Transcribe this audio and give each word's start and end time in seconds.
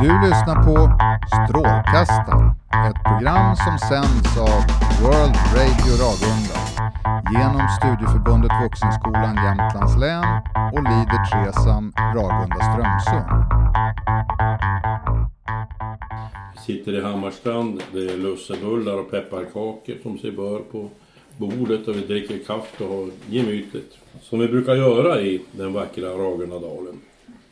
Du 0.00 0.08
lyssnar 0.28 0.62
på 0.64 0.76
Strålkastaren, 1.34 2.50
ett 2.88 3.04
program 3.04 3.56
som 3.56 3.78
sänds 3.78 4.38
av 4.38 4.60
World 5.02 5.36
Radio 5.58 5.92
Ragunda 6.04 6.58
genom 7.32 7.68
Studieförbundet 7.68 8.52
Vuxenskolan 8.62 9.34
Jämtlands 9.44 9.96
län 9.96 10.24
och 10.72 10.82
Lider 10.82 11.24
Tresam 11.30 11.92
Ragunda 11.96 12.60
Strömsund. 12.68 13.28
Vi 16.54 16.60
sitter 16.60 16.92
i 16.92 17.02
Hammarstrand. 17.02 17.82
Det 17.92 18.12
är 18.12 18.16
lussebullar 18.16 18.98
och 18.98 19.10
pepparkakor 19.10 19.94
som 20.02 20.18
sig 20.18 20.32
bör 20.32 20.58
på 20.58 20.88
bordet 21.36 21.88
och 21.88 21.96
vi 21.96 22.00
dricker 22.00 22.44
kaffe 22.46 22.84
och 22.84 22.96
har 22.96 23.10
gemytligt. 23.28 23.98
Som 24.22 24.38
vi 24.38 24.48
brukar 24.48 24.74
göra 24.74 25.22
i 25.22 25.40
den 25.52 25.72
vackra 25.72 26.08
Ragundadalen. 26.08 27.00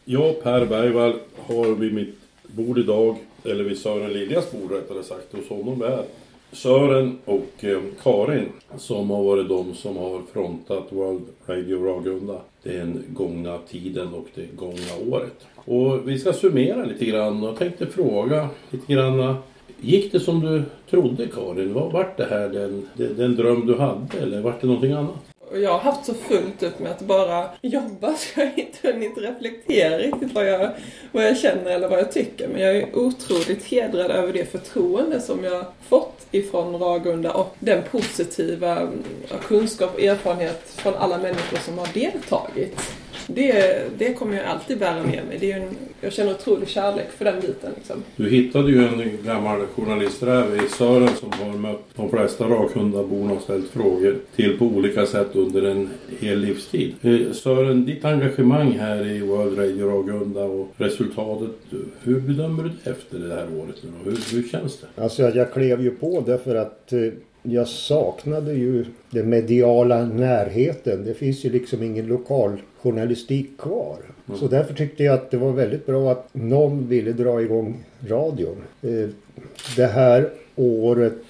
Jag, 0.05 0.43
Per 0.43 0.67
Bergvall, 0.67 1.15
har 1.37 1.75
vid 1.75 1.95
mitt 1.95 2.19
bord 2.43 2.79
idag, 2.79 3.17
eller 3.45 3.65
vid 3.65 3.79
Sören 3.79 4.13
Liljas 4.13 4.53
bord 4.53 4.73
rättare 4.73 5.03
sagt, 5.03 5.33
hos 5.33 5.49
honom 5.49 5.83
är 5.83 6.05
Sören 6.53 7.19
och 7.25 7.65
eh, 7.65 7.81
Karin 8.03 8.49
som 8.77 9.11
har 9.11 9.23
varit 9.23 9.49
de 9.49 9.75
som 9.75 9.97
har 9.97 10.23
frontat 10.33 10.87
World 10.91 11.25
Radio 11.47 11.85
Ragunda 11.85 12.41
den 12.63 13.05
gångna 13.09 13.59
tiden 13.59 14.15
och 14.15 14.27
det 14.35 14.57
gångna 14.57 15.11
året. 15.11 15.47
Och 15.55 16.09
vi 16.09 16.19
ska 16.19 16.33
summera 16.33 16.85
lite 16.85 17.05
grann 17.05 17.43
och 17.43 17.49
jag 17.49 17.59
tänkte 17.59 17.87
fråga 17.87 18.49
lite 18.71 18.93
grann 18.93 19.37
Gick 19.81 20.13
det 20.13 20.21
som 20.21 20.41
du 20.41 20.63
trodde 20.91 21.27
Karin? 21.27 21.75
Vart 21.75 22.17
det 22.17 22.27
här 22.31 22.49
den, 22.49 22.89
den, 22.95 23.17
den 23.17 23.37
dröm 23.37 23.67
du 23.67 23.75
hade 23.75 24.19
eller 24.19 24.41
vart 24.41 24.61
det 24.61 24.67
någonting 24.67 24.93
annat? 24.93 25.36
Och 25.51 25.61
jag 25.61 25.71
har 25.71 25.79
haft 25.79 26.05
så 26.05 26.15
fullt 26.15 26.63
upp 26.63 26.79
med 26.79 26.93
att 26.93 27.01
bara 27.01 27.49
jobba 27.63 28.15
så 28.15 28.41
jag 28.41 28.47
har 28.47 28.59
inte 28.59 28.93
hunnit 28.93 29.19
reflektera 29.19 29.99
riktigt 29.99 30.33
vad 30.33 30.47
jag, 30.49 30.71
vad 31.13 31.27
jag 31.27 31.39
känner 31.39 31.71
eller 31.71 31.89
vad 31.89 31.99
jag 31.99 32.13
tycker. 32.13 32.49
Men 32.49 32.61
jag 32.61 32.77
är 32.77 32.97
otroligt 32.97 33.65
hedrad 33.65 34.11
över 34.11 34.33
det 34.33 34.53
förtroende 34.53 35.21
som 35.21 35.45
jag 35.45 35.65
fått 35.89 36.27
ifrån 36.31 36.79
Ragunda 36.79 37.33
och 37.33 37.57
den 37.59 37.83
positiva 37.91 38.89
kunskap 39.43 39.95
och 39.95 40.03
erfarenhet 40.03 40.63
från 40.67 40.95
alla 40.95 41.19
människor 41.19 41.59
som 41.59 41.79
har 41.79 41.89
deltagit. 41.95 42.81
Det, 43.27 43.83
det 43.99 44.15
kommer 44.15 44.37
jag 44.37 44.47
alltid 44.47 44.79
bära 44.79 45.03
med 45.03 45.25
mig. 45.29 45.39
Det 45.41 45.53
är 45.53 45.61
en, 45.61 45.77
jag 46.01 46.13
känner 46.13 46.33
otrolig 46.33 46.69
kärlek 46.69 47.11
för 47.11 47.25
den 47.25 47.41
biten. 47.41 47.73
Liksom. 47.77 48.03
Du 48.17 48.31
hittade 48.31 48.71
ju 48.71 48.87
en 48.87 49.19
gammal 49.25 49.67
journalisträv 49.67 50.61
i 50.65 50.69
Sören 50.69 51.09
som 51.09 51.31
har 51.33 51.59
mött 51.59 51.85
de 51.97 52.11
flesta 52.11 52.45
Rakundaborna 52.45 53.33
och 53.33 53.43
ställt 53.43 53.71
frågor 53.71 54.17
till 54.37 54.59
på 54.59 54.65
olika 54.65 55.07
sätt 55.07 55.29
under 55.33 55.63
en 55.63 55.89
hel 56.21 56.39
livstid. 56.39 56.95
Eh, 57.03 57.33
Sören, 57.33 57.85
ditt 57.85 58.05
engagemang 58.05 58.73
här 58.73 59.07
i 59.07 59.21
World 59.21 59.59
Radio 59.59 59.89
Ragunda 59.89 60.43
och 60.45 60.73
resultatet, 60.77 61.51
hur 62.03 62.21
bedömer 62.21 62.63
du 62.63 62.69
det 62.69 62.91
efter 62.91 63.19
det 63.19 63.35
här 63.35 63.47
året? 63.59 63.77
Nu? 63.83 64.11
Hur, 64.11 64.37
hur 64.37 64.49
känns 64.49 64.79
det? 64.81 65.03
Alltså 65.03 65.23
jag 65.23 65.53
klev 65.53 65.83
ju 65.83 65.91
på 65.91 66.23
därför 66.27 66.55
att 66.55 66.93
eh, 66.93 66.99
jag 67.49 67.69
saknade 67.69 68.53
ju 68.53 68.85
den 69.11 69.29
mediala 69.29 70.05
närheten. 70.05 71.05
Det 71.05 71.15
finns 71.15 71.45
ju 71.45 71.51
liksom 71.51 71.83
ingen 71.83 72.07
lokaljournalistik 72.07 73.59
kvar. 73.59 73.97
Mm. 74.29 74.41
Så 74.41 74.49
därför 74.49 74.75
tyckte 74.75 75.05
jag 75.05 75.15
att 75.15 75.31
det 75.31 75.37
var 75.37 75.53
väldigt 75.53 75.87
bra 75.87 76.13
att 76.13 76.29
någon 76.33 76.89
ville 76.89 77.13
dra 77.13 77.43
igång 77.43 77.85
radion. 78.09 78.57
Eh, 78.83 79.09
Det 79.77 79.87
här 79.87 80.31
året 80.57 81.23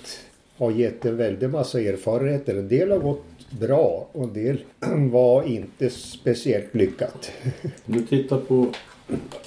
har 0.56 0.70
gett 0.70 1.04
en 1.04 1.16
väldig 1.16 1.50
massa 1.50 1.80
erfarenheter. 1.80 2.56
En 2.56 2.68
del 2.68 2.90
har 2.90 2.98
gått 2.98 3.24
bra 3.60 4.08
och 4.12 4.24
en 4.24 4.32
del 4.32 4.58
var 5.10 5.42
inte 5.42 5.90
speciellt 5.90 6.74
lyckat. 6.74 7.30
Du 7.84 8.02
tittar 8.02 8.38
på 8.38 8.66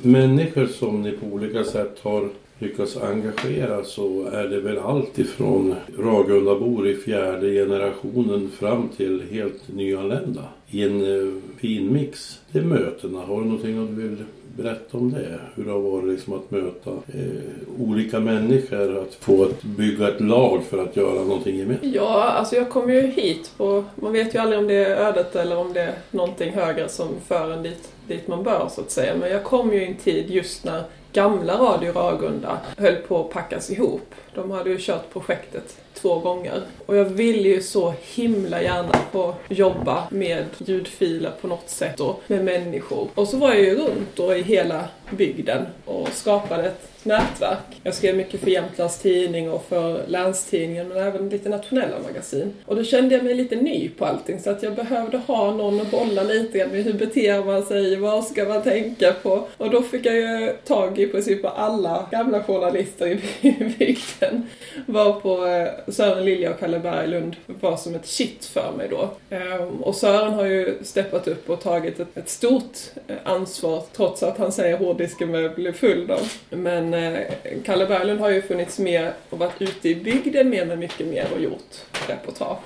människor 0.02 0.66
som 0.66 1.02
ni 1.02 1.12
på 1.12 1.26
olika 1.26 1.64
sätt 1.64 2.00
har 2.02 2.30
lyckas 2.60 2.98
engagera 2.98 3.84
så 3.84 4.26
är 4.26 4.48
det 4.48 4.60
väl 4.60 4.78
allt 4.78 5.20
ifrån 5.20 5.76
Ragundabor 5.98 6.88
i 6.88 6.96
fjärde 6.96 7.54
generationen 7.54 8.52
fram 8.60 8.90
till 8.98 9.24
helt 9.32 9.76
nyanlända 9.76 10.44
i 10.68 10.84
en 10.84 11.02
eh, 11.02 11.34
fin 11.58 11.94
mix. 11.94 12.40
Det 12.52 12.60
är 12.60 12.64
mötena. 12.64 13.20
Har 13.20 13.42
du 13.42 13.46
någonting 13.46 13.84
att 13.84 13.96
du 13.96 14.02
vill 14.02 14.18
berätta 14.58 14.98
om 14.98 15.12
det? 15.12 15.40
Hur 15.56 15.66
det 15.66 15.72
har 15.72 15.80
varit 15.80 16.10
liksom 16.10 16.34
att 16.34 16.52
möta 16.52 16.90
eh, 16.90 17.80
olika 17.80 18.20
människor, 18.20 19.02
att 19.02 19.16
få 19.16 19.44
att 19.44 19.64
bygga 19.64 20.08
ett 20.08 20.22
lag 20.22 20.64
för 20.64 20.84
att 20.84 20.96
göra 20.96 21.24
någonting 21.24 21.58
gemensamt? 21.58 21.96
Ja, 21.96 22.24
alltså 22.24 22.56
jag 22.56 22.70
kom 22.70 22.94
ju 22.94 23.02
hit 23.02 23.52
på... 23.58 23.84
Man 23.96 24.14
vet 24.14 24.36
ju 24.36 24.40
aldrig 24.40 24.60
om 24.60 24.68
det 24.68 24.86
är 24.86 24.96
ödet 24.96 25.36
eller 25.36 25.58
om 25.58 25.74
det 25.74 25.82
är 25.82 25.94
någonting 26.12 26.54
högre 26.54 26.90
som 26.90 27.08
för 27.28 27.52
en 27.52 27.64
dit, 27.64 27.92
dit 28.08 28.28
man 28.28 28.44
bör 28.44 28.68
så 28.72 28.82
att 28.82 28.92
säga. 28.92 29.16
Men 29.20 29.32
jag 29.32 29.44
kom 29.44 29.74
ju 29.74 29.82
i 29.82 29.88
en 29.88 29.96
tid 29.96 30.30
just 30.30 30.66
när 30.66 30.84
gamla 31.14 31.58
Radio 31.58 31.94
Ragunda 31.94 32.60
höll 32.78 32.96
på 32.96 33.20
att 33.20 33.30
packas 33.30 33.70
ihop. 33.70 34.16
De 34.36 34.52
hade 34.52 34.70
ju 34.70 34.78
kört 34.80 35.14
projektet 35.14 35.78
två 36.02 36.20
gånger. 36.20 36.62
Och 36.86 36.98
jag 36.98 37.06
ville 37.06 37.50
ju 37.50 37.62
så 37.62 37.94
himla 38.14 38.62
gärna 38.62 38.94
få 39.12 39.36
jobba 39.50 40.04
med 40.12 40.46
ljudfiler 40.58 41.32
på 41.42 41.48
något 41.48 41.70
sätt 41.70 42.00
och 42.00 42.22
med 42.28 42.46
människor. 42.46 43.08
Och 43.16 43.28
så 43.28 43.38
var 43.38 43.50
jag 43.50 43.60
ju 43.60 43.76
runt 43.76 44.16
då 44.16 44.36
i 44.36 44.42
hela 44.42 44.86
bygden 45.10 45.66
och 45.86 46.08
skapade 46.10 46.64
ett 46.64 46.90
nätverk. 47.04 47.82
Jag 47.84 47.96
skrev 47.96 48.16
mycket 48.16 48.40
för 48.40 48.50
Jämtlands 48.50 49.00
Tidning 49.00 49.52
och 49.52 49.66
för 49.70 50.08
Länstidningen 50.08 50.88
men 50.88 50.98
även 50.98 51.30
lite 51.30 51.50
nationella 51.50 51.96
magasin. 52.08 52.54
Och 52.66 52.76
då 52.76 52.84
kände 52.84 53.16
jag 53.16 53.24
mig 53.24 53.34
lite 53.34 53.56
ny 53.56 53.90
på 53.90 54.06
allting 54.06 54.40
så 54.40 54.50
att 54.50 54.64
jag 54.64 54.76
behövde 54.76 55.18
ha 55.18 55.52
någon 55.52 55.82
att 55.82 55.92
bolla 55.92 56.24
lite 56.24 56.58
grann 56.58 56.70
med 56.70 56.84
hur 56.84 56.94
beter 56.94 57.46
man 57.46 57.66
sig, 57.66 57.96
vad 57.96 58.24
ska 58.24 58.46
man 58.46 58.62
tänka 58.62 59.14
på? 59.14 59.48
Och 59.58 59.70
då 59.70 59.82
fick 59.82 60.06
jag 60.06 60.16
ju 60.16 60.54
tag 60.66 61.00
i 61.00 61.08
princip 61.08 61.42
på 61.42 61.48
alla 61.48 62.08
gamla 62.12 62.44
journalister 62.44 63.08
i 63.42 63.52
bygden. 63.80 64.48
Var 64.86 65.14
på 65.14 65.46
eh, 65.46 65.89
Sören 65.92 66.26
Lilja 66.26 66.52
och 66.52 66.60
Kalle 66.60 66.80
Berglund 66.80 67.36
var 67.46 67.78
som 67.78 67.96
ett 67.96 68.06
shit 68.06 68.46
för 68.46 68.72
mig 68.78 68.88
då. 68.90 69.10
Ehm, 69.30 69.84
och 69.84 69.96
Sören 69.96 70.34
har 70.34 70.46
ju 70.46 70.78
steppat 70.84 71.28
upp 71.28 71.50
och 71.50 71.62
tagit 71.62 72.00
ett, 72.00 72.18
ett 72.18 72.30
stort 72.30 72.78
eh, 73.08 73.16
ansvar 73.24 73.84
trots 73.94 74.24
att 74.24 74.38
han 74.38 74.52
säger 74.52 74.78
hårddisken 74.78 75.54
blev 75.56 75.74
full 75.74 76.08
då. 76.08 76.18
Men 76.50 76.94
eh, 76.94 77.20
Kalle 77.66 77.86
Berglund 77.86 78.20
har 78.20 78.30
ju 78.30 78.42
funnits 78.42 78.80
med 78.80 79.12
och 79.30 79.40
varit 79.40 79.62
ute 79.62 79.90
i 79.90 79.96
bygden 79.96 80.50
med 80.50 80.68
mig 80.68 80.78
mycket 80.78 81.08
mer 81.08 81.28
och 81.36 81.42
gjort 81.42 81.86
reportage. 82.08 82.60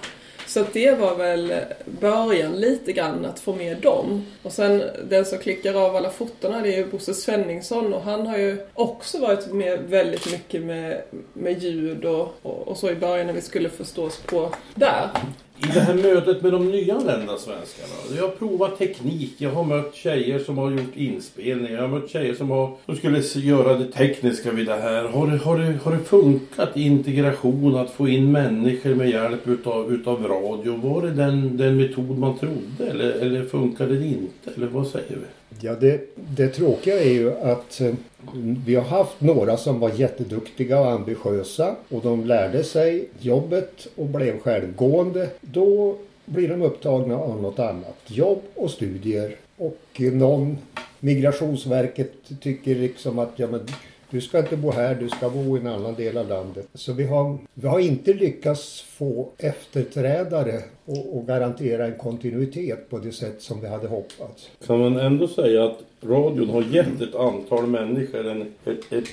Så 0.53 0.59
att 0.59 0.73
det 0.73 0.91
var 0.91 1.15
väl 1.15 1.53
början 1.99 2.55
lite 2.55 2.93
grann 2.93 3.25
att 3.25 3.39
få 3.39 3.53
med 3.53 3.77
dem. 3.77 4.25
Och 4.43 4.51
sen 4.51 4.83
den 5.09 5.25
som 5.25 5.37
klickar 5.37 5.73
av 5.73 5.95
alla 5.95 6.09
fotona 6.09 6.61
det 6.61 6.73
är 6.73 6.77
ju 6.77 6.85
Bosse 6.85 7.13
Svenningsson 7.13 7.93
och 7.93 8.01
han 8.01 8.27
har 8.27 8.37
ju 8.37 8.67
också 8.73 9.19
varit 9.19 9.53
med 9.53 9.79
väldigt 9.79 10.31
mycket 10.31 10.61
med, 10.61 11.01
med 11.33 11.63
ljud 11.63 12.05
och, 12.05 12.33
och, 12.41 12.67
och 12.67 12.77
så 12.77 12.89
i 12.89 12.95
början 12.95 13.27
när 13.27 13.33
vi 13.33 13.41
skulle 13.41 13.69
förstås 13.69 14.21
på 14.25 14.49
där. 14.75 15.09
I 15.57 15.65
det 15.73 15.79
här 15.79 15.93
mötet 15.93 16.41
med 16.41 16.51
de 16.51 16.71
nyanlända 16.71 17.37
svenskarna. 17.37 18.15
Jag 18.15 18.23
har 18.23 18.29
provat 18.29 18.77
teknik. 18.77 19.33
Jag 19.37 19.51
har 19.51 19.63
mött 19.63 19.95
tjejer 19.95 20.39
som 20.39 20.57
har 20.57 20.71
gjort 20.71 20.95
inspelningar. 20.95 21.75
Jag 21.75 21.81
har 21.81 21.99
mött 21.99 22.09
tjejer 22.09 22.33
som, 22.33 22.49
har, 22.49 22.75
som 22.85 22.95
skulle 22.95 23.19
göra 23.35 23.77
det 23.77 23.85
tekniska 23.85 24.51
vid 24.51 24.65
det 24.65 24.75
här. 24.75 25.03
Har 25.03 25.27
det, 25.27 25.37
har 25.37 25.57
det, 25.57 25.79
har 25.83 25.91
det 25.91 26.03
funkat 26.03 26.77
integration 26.77 27.75
att 27.75 27.91
få 27.91 28.07
in 28.07 28.31
människor 28.31 28.95
med 28.95 29.09
hjälp 29.09 29.47
utav, 29.47 29.93
utav 29.93 30.27
radio? 30.27 30.75
Var 30.75 31.01
det 31.01 31.11
den, 31.11 31.57
den 31.57 31.77
metod 31.77 32.17
man 32.17 32.37
trodde 32.37 32.87
eller, 32.89 33.11
eller 33.11 33.45
funkade 33.45 33.95
det 33.95 34.05
inte? 34.05 34.51
Eller 34.55 34.67
vad 34.67 34.87
säger 34.87 35.15
vi? 35.15 35.25
Ja, 35.59 35.75
det, 35.75 36.01
det 36.15 36.47
tråkiga 36.47 36.99
är 36.99 37.09
ju 37.09 37.33
att 37.33 37.81
eh, 37.81 37.93
vi 38.65 38.75
har 38.75 38.83
haft 38.83 39.21
några 39.21 39.57
som 39.57 39.79
var 39.79 39.91
jätteduktiga 39.95 40.79
och 40.79 40.91
ambitiösa 40.91 41.75
och 41.89 42.01
de 42.01 42.25
lärde 42.25 42.63
sig 42.63 43.09
jobbet 43.19 43.87
och 43.95 44.05
blev 44.05 44.39
självgående. 44.39 45.29
Då 45.41 45.97
blir 46.25 46.47
de 46.47 46.61
upptagna 46.61 47.15
av 47.15 47.41
något 47.41 47.59
annat. 47.59 47.97
Jobb 48.07 48.41
och 48.55 48.71
studier. 48.71 49.35
Och 49.57 50.01
någon, 50.13 50.57
Migrationsverket 50.99 52.13
tycker 52.41 52.75
liksom 52.75 53.19
att 53.19 53.31
ja, 53.35 53.47
men 53.47 53.67
du 54.13 54.21
ska 54.21 54.39
inte 54.39 54.57
bo 54.57 54.71
här, 54.71 54.95
du 54.95 55.09
ska 55.09 55.29
bo 55.29 55.57
i 55.57 55.59
en 55.59 55.67
annan 55.67 55.95
del 55.95 56.17
av 56.17 56.27
landet. 56.27 56.67
Så 56.73 56.93
vi 56.93 57.03
har, 57.03 57.37
vi 57.53 57.67
har 57.67 57.79
inte 57.79 58.13
lyckats 58.13 58.81
få 58.81 59.29
efterträdare 59.37 60.61
och, 60.85 61.17
och 61.17 61.27
garantera 61.27 61.85
en 61.85 61.97
kontinuitet 61.97 62.89
på 62.89 62.99
det 62.99 63.11
sätt 63.11 63.41
som 63.41 63.61
vi 63.61 63.67
hade 63.67 63.87
hoppats. 63.87 64.49
Kan 64.67 64.79
man 64.79 64.99
ändå 64.99 65.27
säga 65.27 65.65
att 65.65 65.77
radion 66.05 66.49
har 66.49 66.61
gett 66.61 67.01
ett 67.01 67.15
antal 67.15 67.67
människor 67.67 68.27
en, 68.27 68.53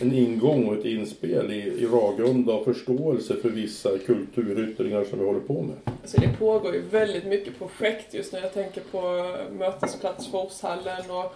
en 0.00 0.12
ingång 0.12 0.68
och 0.68 0.74
ett 0.74 0.84
inspel 0.84 1.50
i, 1.50 1.56
i 1.56 1.86
Ragunda 1.86 2.52
och 2.52 2.64
förståelse 2.64 3.34
för 3.42 3.48
vissa 3.48 3.90
kulturyttringar 4.06 5.04
som 5.04 5.18
vi 5.18 5.24
håller 5.24 5.40
på 5.40 5.62
med? 5.62 5.76
Alltså 6.02 6.20
det 6.20 6.38
pågår 6.38 6.74
ju 6.74 6.82
väldigt 6.90 7.24
mycket 7.24 7.58
projekt 7.58 8.14
just 8.14 8.32
nu. 8.32 8.38
jag 8.38 8.54
tänker 8.54 8.80
på 8.80 9.34
Mötesplats 9.52 10.30
Forshallen 10.30 11.10
och 11.10 11.34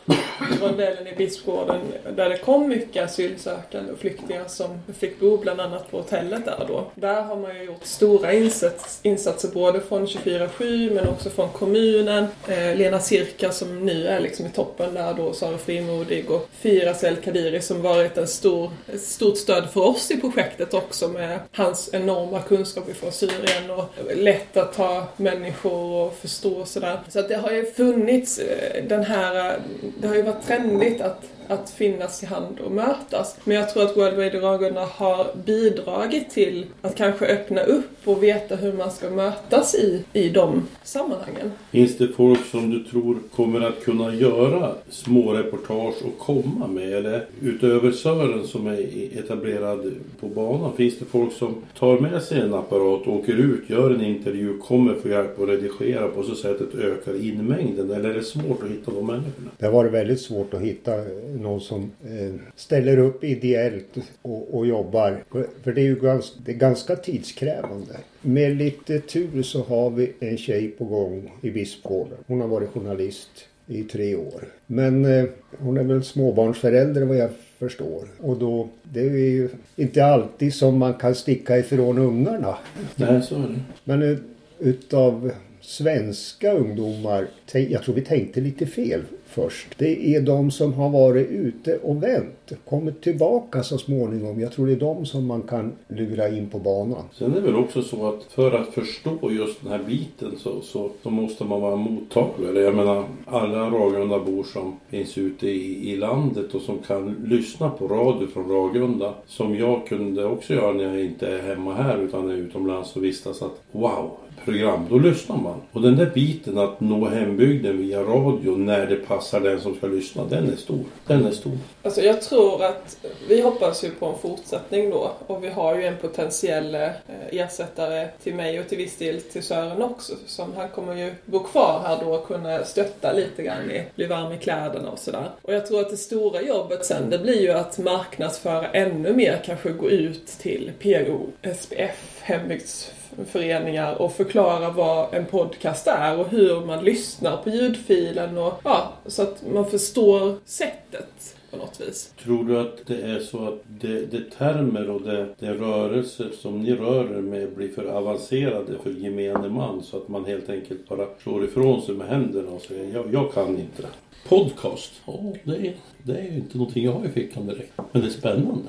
rondellen 0.61 1.07
i 1.07 1.15
Bispgården 1.17 1.81
där 2.17 2.29
det 2.29 2.39
kom 2.39 2.69
mycket 2.69 3.05
asylsökande 3.05 3.93
och 3.93 3.99
flyktingar 3.99 4.45
som 4.47 4.79
fick 4.99 5.21
bo 5.21 5.37
bland 5.37 5.61
annat 5.61 5.91
på 5.91 5.97
hotellet 5.97 6.45
där 6.45 6.65
då. 6.69 6.85
Där 6.95 7.23
har 7.23 7.37
man 7.37 7.57
ju 7.57 7.63
gjort 7.63 7.85
stora 7.85 8.33
insats, 8.33 9.01
insatser 9.03 9.49
både 9.55 9.81
från 9.81 10.07
24-7 10.07 10.95
men 10.95 11.09
också 11.09 11.31
från 11.31 11.49
kommunen. 11.49 12.27
Eh, 12.49 12.77
Lena 12.77 13.01
Cirka 13.01 13.53
som 13.53 13.87
nu 13.87 14.07
är 14.07 14.21
liksom 14.21 14.47
i 14.47 14.51
toppen 14.51 14.95
där 14.95 15.15
då, 15.15 15.33
Sara 15.45 15.59
Frimodig 15.59 16.31
och 16.31 16.49
Firas 16.53 17.05
El 17.05 17.17
Kadiri 17.17 17.61
som 17.61 17.83
varit 17.83 18.19
en 18.19 18.29
stor, 18.29 18.71
ett 18.95 19.03
stort 19.03 19.39
stöd 19.39 19.71
för 19.71 19.81
oss 19.81 20.11
i 20.11 20.17
projektet 20.17 20.75
också 20.75 21.09
med 21.09 21.39
hans 21.53 21.91
enorma 21.93 22.43
kunskap 22.43 22.89
ifrån 22.89 23.13
Syrien 23.13 23.71
och 23.71 23.85
lätt 24.17 24.57
att 24.57 24.73
ta 24.73 25.07
människor 25.17 26.07
och 26.07 26.17
förstå 26.17 26.55
och 26.55 26.69
sådär. 26.69 27.01
Så 27.09 27.21
att 27.21 27.29
det 27.29 27.37
har 27.37 27.51
ju 27.51 27.67
funnits 27.67 28.39
eh, 28.39 28.85
den 28.85 29.05
här, 29.05 29.51
eh, 29.51 29.61
det 30.01 30.09
har 30.09 30.15
ju 30.15 30.23
varit 30.23 30.47
trendigt 30.47 31.01
att 31.01 31.23
att 31.49 31.71
finnas 31.71 32.23
i 32.23 32.27
hand 32.27 32.61
och 32.61 32.73
mötas. 32.73 33.37
Men 33.45 33.57
jag 33.57 33.71
tror 33.71 33.83
att 33.83 33.97
World 33.97 34.19
Radio 34.19 34.41
Ragunda 34.41 34.85
har 34.85 35.27
bidragit 35.45 36.31
till 36.31 36.67
att 36.83 36.97
kanske 36.97 37.27
öppna 37.27 37.61
upp 37.63 37.91
och 38.05 38.23
veta 38.23 38.57
hur 38.57 38.73
man 38.73 38.91
ska 38.91 39.11
mötas 39.11 39.75
i, 39.75 40.05
i 40.13 40.29
de 40.29 40.63
sammanhangen. 40.83 41.53
Finns 41.71 41.99
det 41.99 42.09
folk 42.09 42.47
som 42.51 42.71
du 42.71 42.85
tror 42.85 43.19
kommer 43.37 43.61
att 43.61 43.85
kunna 43.85 44.15
göra 44.15 44.73
små 44.91 45.33
reportage 45.33 45.95
och 46.05 46.19
komma 46.19 46.67
med? 46.67 46.93
Eller 46.93 47.27
utöver 47.43 47.93
Sören 47.93 48.47
som 48.47 48.67
är 48.67 49.19
etablerad 49.19 49.93
på 50.21 50.29
banan, 50.29 50.77
finns 50.77 50.99
det 50.99 51.05
folk 51.05 51.33
som 51.33 51.55
tar 51.79 51.99
med 51.99 52.23
sig 52.23 52.41
en 52.41 52.55
apparat, 52.55 53.07
åker 53.07 53.33
ut, 53.33 53.71
gör 53.71 53.91
en 53.91 54.05
intervju, 54.05 54.59
kommer 54.59 54.95
få 54.95 55.09
hjälp 55.09 55.41
att 55.41 55.49
redigera 55.49 56.09
på 56.09 56.23
så 56.23 56.35
sätt 56.35 56.61
att 56.61 56.75
ökar 56.75 57.25
inmängden? 57.25 57.91
Eller 57.91 58.11
är 58.11 58.15
det 58.15 58.23
svårt 58.23 58.63
att 58.63 58.71
hitta 58.71 58.91
de 58.91 59.07
människorna? 59.07 59.51
Det 59.59 59.67
har 59.67 59.73
varit 59.73 59.93
väldigt 59.93 60.21
svårt 60.21 60.55
att 60.55 60.61
hitta 60.61 60.93
någon 61.35 61.61
som 61.61 61.93
eh, 62.05 62.35
ställer 62.57 62.99
upp 62.99 63.25
ideellt 63.25 63.97
och, 64.23 64.55
och 64.55 64.67
jobbar. 64.67 65.25
För 65.63 65.73
det 65.73 65.81
är 65.81 65.85
ju 65.85 66.01
ganska, 66.01 66.37
det 66.45 66.53
är 66.53 66.57
ganska 66.57 66.97
tidskrävande. 66.97 67.97
Med 68.23 68.57
lite 68.57 69.01
tur 69.01 69.43
så 69.43 69.63
har 69.63 69.91
vi 69.91 70.13
en 70.21 70.37
tjej 70.37 70.69
på 70.69 70.85
gång 70.85 71.33
i 71.41 71.51
Bispgården. 71.51 72.19
Hon 72.27 72.41
har 72.41 72.49
varit 72.49 72.71
journalist 72.71 73.31
i 73.67 73.83
tre 73.83 74.17
år. 74.17 74.45
Men 74.67 75.05
eh, 75.05 75.25
hon 75.59 75.77
är 75.77 75.83
väl 75.83 76.05
småbarnsförälder 76.05 77.03
vad 77.03 77.17
jag 77.17 77.31
förstår. 77.59 78.09
Och 78.21 78.39
då, 78.39 78.69
det 78.83 79.01
är 79.01 79.31
ju 79.31 79.49
inte 79.77 80.05
alltid 80.07 80.55
som 80.55 80.79
man 80.79 80.95
kan 80.95 81.15
sticka 81.15 81.59
ifrån 81.59 81.99
ungarna. 81.99 82.59
Nej, 82.97 83.23
så 83.23 83.35
är 83.35 83.49
det. 83.49 83.61
Men 83.85 84.03
eh, 84.03 84.19
utav 84.59 85.33
svenska 85.65 86.53
ungdomar, 86.53 87.27
jag 87.53 87.83
tror 87.83 87.95
vi 87.95 88.01
tänkte 88.01 88.41
lite 88.41 88.67
fel 88.67 89.03
först. 89.27 89.79
Det 89.79 90.15
är 90.15 90.21
de 90.21 90.51
som 90.51 90.73
har 90.73 90.91
varit 90.91 91.29
ute 91.29 91.77
och 91.77 92.03
vänt, 92.03 92.53
kommit 92.65 93.03
tillbaka 93.03 93.63
så 93.63 93.79
småningom. 93.79 94.41
Jag 94.41 94.53
tror 94.53 94.67
det 94.67 94.73
är 94.73 94.77
de 94.77 95.07
som 95.07 95.27
man 95.27 95.43
kan 95.43 95.73
lura 95.89 96.29
in 96.29 96.49
på 96.51 96.59
banan. 96.59 97.03
Sen 97.13 97.33
är 97.33 97.35
det 97.35 97.41
väl 97.41 97.57
också 97.57 97.83
så 97.83 98.09
att 98.09 98.23
för 98.25 98.53
att 98.53 98.69
förstå 98.69 99.31
just 99.31 99.63
den 99.63 99.73
här 99.73 99.81
biten 99.87 100.37
så, 100.39 100.61
så, 100.61 100.91
så 101.03 101.11
måste 101.11 101.45
man 101.45 101.61
vara 101.61 101.77
mottagare. 101.77 102.61
Jag 102.61 102.75
menar 102.75 103.05
alla 103.27 103.71
Ragunda-bor 103.71 104.45
som 104.45 104.77
finns 104.91 105.19
ute 105.19 105.49
i, 105.49 105.93
i 105.93 105.97
landet 105.97 106.55
och 106.55 106.63
som 106.63 106.79
kan 106.79 107.17
lyssna 107.25 107.71
på 107.71 107.89
radio 107.89 108.27
från 108.27 108.51
Ragunda. 108.51 109.15
Som 109.27 109.57
jag 109.57 109.87
kunde 109.87 110.25
också 110.25 110.55
göra 110.55 110.73
när 110.73 110.85
jag 110.85 111.05
inte 111.05 111.29
är 111.29 111.43
hemma 111.43 111.75
här 111.75 111.99
utan 111.99 112.31
är 112.31 112.35
utomlands 112.35 112.97
och 112.97 113.05
vistas. 113.05 113.43
Att 113.43 113.63
wow, 113.73 114.11
program, 114.45 114.87
då 114.91 114.99
lyssnar 114.99 115.37
man. 115.37 115.61
Och 115.73 115.83
den 115.83 115.97
där 115.97 116.11
biten 116.15 116.59
att 116.59 116.81
nå 116.81 117.09
hembygden 117.09 117.79
via 117.79 118.03
radio 118.03 118.57
när 118.57 118.87
det 118.87 118.97
passar 118.97 119.41
den 119.41 119.61
som 119.61 119.75
ska 119.75 119.87
lyssna, 119.87 120.25
den 120.25 120.53
är 120.53 120.57
stor. 120.57 120.85
Den 121.07 121.27
är 121.27 121.31
stor. 121.31 121.59
Alltså 121.83 122.01
jag 122.01 122.23
tror 122.23 122.65
att 122.65 122.97
vi 123.29 123.41
hoppas 123.41 123.85
ju 123.85 123.91
på 123.91 124.07
en 124.07 124.19
fortsättning 124.19 124.91
då 124.91 125.11
och 125.27 125.45
vi 125.45 125.49
har 125.49 125.77
ju 125.77 125.85
en 125.85 125.97
potentiell 125.97 126.75
eh, 126.75 126.89
ersättare 127.31 128.09
till 128.23 128.35
mig 128.35 128.61
och 128.61 128.69
till 128.69 128.79
viss 128.79 128.97
del 128.97 129.21
till 129.21 129.43
Sören 129.43 129.83
också. 129.83 130.15
Som 130.27 130.53
han 130.57 130.69
kommer 130.69 130.95
ju 130.95 131.15
bo 131.25 131.39
kvar 131.39 131.83
här 131.87 131.99
då 132.05 132.15
och 132.15 132.27
kunna 132.27 132.65
stötta 132.65 133.13
lite 133.13 133.43
grann 133.43 133.71
i, 133.71 133.85
bli 133.95 134.07
varm 134.07 134.33
i 134.33 134.39
kläderna 134.39 134.91
och 134.91 134.99
sådär. 134.99 135.31
Och 135.43 135.55
jag 135.55 135.67
tror 135.67 135.81
att 135.81 135.91
det 135.91 135.97
stora 135.97 136.43
jobbet 136.43 136.87
sen 136.87 137.11
det 137.11 137.19
blir 137.19 137.41
ju 137.41 137.51
att 137.51 137.79
marknadsföra 137.79 138.69
ännu 138.69 139.13
mer, 139.13 139.43
kanske 139.47 139.73
gå 139.73 139.91
ut 139.91 140.27
till 140.27 140.73
PRO, 140.79 141.27
SPF, 141.55 142.21
hembygds 142.21 142.93
föreningar 143.27 143.95
och 143.95 144.13
förklara 144.13 144.71
vad 144.71 145.15
en 145.15 145.27
podcast 145.27 145.87
är 145.87 146.19
och 146.19 146.29
hur 146.29 146.61
man 146.67 146.85
lyssnar 146.85 147.37
på 147.37 147.51
ljudfilen 147.51 148.39
och 148.39 148.61
ja, 148.65 148.93
så 149.07 149.23
att 149.23 149.43
man 149.53 149.71
förstår 149.71 150.37
sättet 150.45 151.37
på 151.55 151.67
något 151.67 151.81
vis. 151.81 152.15
Tror 152.23 152.45
du 152.45 152.61
att 152.61 152.87
det 152.87 153.03
är 153.03 153.21
så 153.21 153.49
att 153.49 153.63
det, 153.81 154.11
det 154.11 154.31
termer 154.39 154.91
och 154.91 155.03
det, 155.03 155.27
det 155.39 155.55
rörelser 155.55 156.31
som 156.41 156.63
ni 156.63 156.75
rör 156.75 157.19
er 157.19 157.21
med 157.21 157.51
blir 157.51 157.69
för 157.69 157.85
avancerade 157.85 158.79
för 158.83 158.91
gemene 158.91 159.49
man 159.49 159.83
så 159.83 159.97
att 159.97 160.09
man 160.09 160.25
helt 160.25 160.51
enkelt 160.51 160.89
bara 160.89 161.07
slår 161.23 161.45
ifrån 161.45 161.83
sig 161.83 161.95
med 161.95 162.09
händerna 162.09 162.51
och 162.51 162.63
säger 162.63 162.95
jag, 162.95 163.15
jag 163.15 163.33
kan 163.33 163.49
inte 163.49 163.83
det. 163.83 163.89
Podcast, 164.29 164.93
ja, 165.07 165.21
det, 165.45 165.57
är, 165.57 165.75
det 166.03 166.13
är 166.13 166.23
ju 166.23 166.35
inte 166.35 166.59
någonting 166.59 166.85
jag 166.85 166.93
har 166.93 167.07
i 167.07 167.09
fickan 167.09 167.47
direkt. 167.47 167.73
Men 167.93 168.03
det 168.03 168.09
är 168.09 168.11
spännande. 168.11 168.69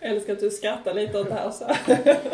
Jag 0.00 0.10
älskar 0.10 0.32
att 0.32 0.40
du 0.40 0.50
skrattar 0.50 0.94
lite 0.94 1.20
åt 1.20 1.28
det 1.28 1.34
här 1.34 1.50
så. 1.50 1.64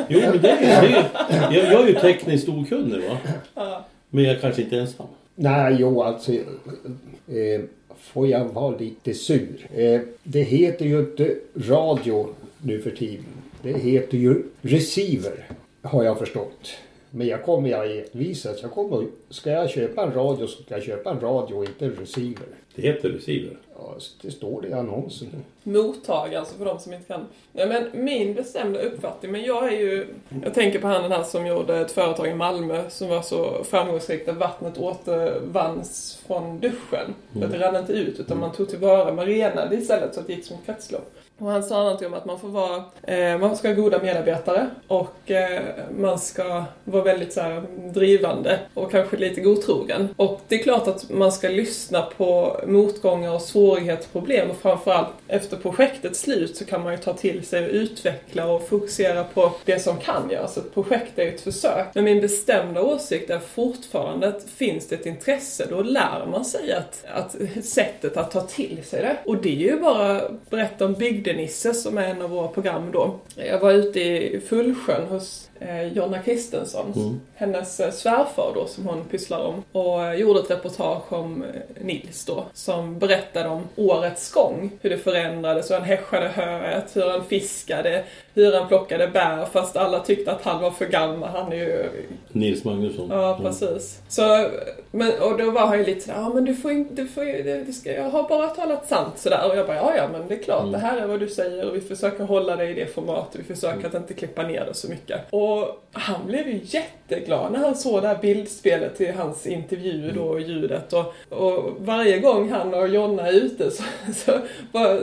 Jo, 0.09 0.21
men 0.21 0.43
det 0.43 0.51
är, 0.51 0.83
det 0.83 0.89
är, 0.89 1.53
jag, 1.53 1.73
jag 1.73 1.83
är 1.83 1.89
ju 1.89 1.95
tekniskt 1.95 2.49
okunnig 2.49 3.09
va. 3.09 3.19
Ja. 3.55 3.85
Men 4.11 4.25
jag 4.25 4.41
kanske 4.41 4.63
inte 4.63 4.77
är 4.77 4.81
ensam. 4.81 5.07
Nej, 5.35 5.77
jo 5.79 6.03
alltså. 6.03 6.33
Eh, 6.33 7.61
får 7.99 8.29
jag 8.29 8.45
vara 8.45 8.77
lite 8.77 9.15
sur. 9.15 9.67
Eh, 9.75 10.01
det 10.23 10.43
heter 10.43 10.85
ju 10.85 11.01
inte 11.01 11.37
radio 11.55 12.29
nu 12.63 12.81
för 12.81 12.91
tiden. 12.91 13.25
Det 13.63 13.79
heter 13.79 14.19
ju 14.19 14.43
receiver. 14.63 15.49
Har 15.83 16.05
jag 16.05 16.19
förstått. 16.19 16.71
Men 17.15 17.27
jag 17.27 17.45
kommer 17.45 17.69
jag 17.69 17.97
envisas. 17.97 18.63
Jag 18.63 18.71
kommer, 18.71 19.07
ska 19.29 19.51
jag 19.51 19.71
köpa 19.71 20.03
en 20.03 20.13
radio 20.13 20.47
så 20.47 20.63
ska 20.63 20.75
jag 20.75 20.83
köpa 20.83 21.11
en 21.11 21.21
radio 21.21 21.55
och 21.55 21.65
inte 21.65 21.85
en 21.85 21.93
receiver. 21.93 22.47
Det 22.75 22.83
heter 22.83 23.09
receiver. 23.09 23.57
Ja, 23.75 23.95
det 24.23 24.31
står 24.31 24.63
det 24.63 24.69
i 24.69 24.73
annonsen. 24.73 25.29
Mottagare, 25.63 26.39
alltså 26.39 26.55
för 26.59 26.65
de 26.65 26.79
som 26.79 26.93
inte 26.93 27.07
kan. 27.07 27.27
Nej, 27.53 27.67
men 27.67 28.05
min 28.05 28.35
bestämda 28.35 28.81
uppfattning, 28.81 29.33
men 29.33 29.43
jag 29.43 29.73
är 29.73 29.79
ju... 29.79 30.07
Jag 30.45 30.55
tänker 30.55 30.79
på 30.79 30.87
han 30.87 31.03
den 31.03 31.13
här 31.13 31.23
som 31.23 31.47
gjorde 31.47 31.79
ett 31.79 31.93
företag 31.93 32.29
i 32.29 32.35
Malmö 32.35 32.91
som 32.91 33.09
var 33.09 33.23
så 33.23 33.65
framgångsrikt 33.65 34.29
att 34.29 34.37
vattnet 34.37 34.79
återvanns 34.79 36.23
från 36.27 36.61
duschen. 36.61 37.15
För 37.33 37.45
att 37.45 37.53
det 37.53 37.59
rann 37.59 37.77
inte 37.77 37.93
ut 37.93 38.21
utan 38.21 38.39
man 38.39 38.53
tog 38.53 38.69
tillvara, 38.69 39.13
man 39.13 39.27
renade 39.27 39.77
istället 39.77 40.15
så 40.15 40.21
att 40.21 40.27
det 40.27 40.33
gick 40.33 40.45
som 40.45 40.57
ett 40.57 40.67
kretslopp. 40.67 41.15
Och 41.43 41.51
han 41.51 41.63
sa 41.63 41.83
någonting 41.83 42.07
om 42.07 42.15
att 42.15 42.25
man 42.25 42.41
får 42.41 42.49
vara, 42.49 42.85
eh, 43.03 43.39
man 43.39 43.57
ska 43.57 43.69
ha 43.69 43.75
goda 43.75 44.03
medarbetare 44.03 44.71
och 44.87 45.31
eh, 45.31 45.63
man 45.99 46.19
ska 46.19 46.65
vara 46.85 47.03
väldigt 47.03 47.33
så 47.33 47.41
här, 47.41 47.63
drivande 47.93 48.59
och 48.75 48.91
kanske 48.91 49.17
lite 49.17 49.41
godtrogen. 49.41 50.09
Och 50.17 50.41
det 50.49 50.55
är 50.55 50.63
klart 50.63 50.89
att 50.89 51.11
man 51.11 51.33
ska 51.33 51.49
lyssna 51.49 52.03
på 52.03 52.61
motgångar 52.67 53.33
och 53.33 53.43
svårigheter, 53.43 54.09
problem 54.13 54.51
och 54.51 54.57
framförallt 54.57 55.09
efter 55.29 55.57
projektets 55.57 56.21
slut 56.21 56.57
så 56.57 56.65
kan 56.65 56.83
man 56.83 56.93
ju 56.93 56.99
ta 56.99 57.13
till 57.13 57.47
sig 57.47 57.65
och 57.65 57.71
utveckla 57.71 58.47
och 58.47 58.69
fokusera 58.69 59.25
på 59.25 59.53
det 59.65 59.79
som 59.79 59.97
kan 59.97 60.31
göras. 60.31 60.57
Ett 60.57 60.75
projekt 60.75 61.19
är 61.19 61.23
ju 61.23 61.29
ett 61.29 61.41
försök. 61.41 61.87
Men 61.95 62.05
min 62.05 62.21
bestämda 62.21 62.83
åsikt 62.83 63.31
är 63.31 63.39
fortfarande 63.39 64.29
att 64.29 64.45
finns 64.57 64.89
det 64.89 64.95
ett 64.95 65.07
intresse 65.07 65.67
då 65.71 65.83
lär 65.83 66.27
man 66.31 66.45
sig 66.45 66.73
att, 66.73 67.05
att 67.15 67.37
sättet 67.65 68.17
att 68.17 68.31
ta 68.31 68.41
till 68.41 68.85
sig 68.85 69.03
det. 69.03 69.17
Och 69.25 69.37
det 69.37 69.49
är 69.49 69.73
ju 69.73 69.81
bara 69.81 70.21
berätta 70.51 70.85
om 70.85 70.95
Bygdenisse 71.33 71.75
som 71.75 71.99
är 71.99 72.09
en 72.09 72.23
av 72.23 72.31
våra 72.31 72.49
program 72.49 72.91
då. 72.93 73.15
Jag 73.37 73.59
var 73.59 73.73
ute 73.73 74.01
i 74.01 74.41
Fullsjön 74.49 75.07
hos 75.09 75.49
eh, 75.61 75.83
Jonna 75.93 76.19
Kristensson, 76.19 76.93
Mm. 76.97 77.21
hennes 77.35 77.81
eh, 77.81 77.91
svärfar 77.91 78.53
då 78.55 78.67
som 78.67 78.87
hon 78.87 79.05
pysslar 79.05 79.45
om. 79.45 79.63
Och 79.73 80.05
eh, 80.05 80.15
gjorde 80.15 80.41
ett 80.41 80.51
reportage 80.51 81.13
om 81.13 81.43
eh, 81.43 81.85
Nils 81.85 82.25
då, 82.25 82.45
som 82.53 82.99
berättade 82.99 83.49
om 83.49 83.63
årets 83.77 84.33
gång. 84.33 84.71
Hur 84.81 84.91
det 84.91 84.99
förändrades, 84.99 85.71
hur 85.71 85.75
han 85.75 85.85
häschade 85.85 86.29
höet, 86.29 86.97
hur 86.97 87.11
han 87.11 87.25
fiskade, 87.25 88.05
hur 88.35 88.53
han 88.59 88.69
plockade 88.69 89.09
bär 89.09 89.45
fast 89.53 89.77
alla 89.77 90.01
tyckte 90.01 90.33
att 90.33 90.43
han 90.43 90.63
var 90.63 90.71
för 90.71 90.87
gammal. 90.87 91.29
Han 91.29 91.53
är 91.53 91.57
ju 91.57 91.87
Nils 92.29 92.65
Magnusson. 92.65 93.09
Ja, 93.11 93.39
precis. 93.43 94.01
Så, 94.09 94.47
men, 94.91 95.13
och 95.21 95.39
då 95.39 95.51
var 95.51 95.67
han 95.67 95.79
ju 95.79 95.85
lite 95.85 96.01
sådär, 96.01 96.19
ja 96.21 96.29
men 96.35 96.45
du 96.45 96.55
får 96.55 96.71
inte, 96.73 96.95
du 97.03 97.09
får 97.09 97.25
det 97.45 97.73
ska, 97.73 97.93
jag 97.93 98.11
har 98.11 98.29
bara 98.29 98.49
talat 98.49 98.89
sant 98.89 99.19
sådär. 99.19 99.51
Och 99.51 99.57
jag 99.57 99.67
bara, 99.67 99.77
ja 99.77 99.93
ja 99.97 100.09
men 100.13 100.29
det 100.29 100.35
är 100.35 100.43
klart, 100.43 100.73
det 100.73 100.79
här 100.79 100.97
är 101.01 101.07
vad 101.07 101.21
du 101.23 101.29
säger 101.29 101.69
och 101.69 101.77
vi 101.77 101.81
försöker 101.81 102.25
hålla 102.25 102.57
det 102.57 102.69
i 102.69 102.75
det 102.75 102.87
formatet, 102.87 103.41
vi 103.41 103.55
försöker 103.55 103.87
att 103.87 103.95
inte 103.95 104.15
klippa 104.15 104.43
ner 104.43 104.65
det 104.65 104.75
så 104.75 104.89
mycket. 104.89 105.21
Och 105.31 105.85
han 105.93 106.27
blev 106.27 106.49
ju 106.49 106.61
jätteglad 106.65 107.53
när 107.53 107.59
han 107.59 107.75
såg 107.75 108.03
det 108.03 108.09
här 108.09 108.19
bildspelet 108.23 108.97
till 108.97 109.15
hans 109.15 109.47
intervju 109.47 110.11
då 110.11 110.25
och 110.25 110.41
ljudet. 110.41 110.93
Och, 110.93 111.15
och 111.29 111.77
varje 111.79 112.19
gång 112.19 112.51
han 112.51 112.75
och 112.75 112.89
Jonna 112.89 113.29
är 113.29 113.33
ute 113.33 113.71
så, 113.71 113.83
så, 114.15 114.41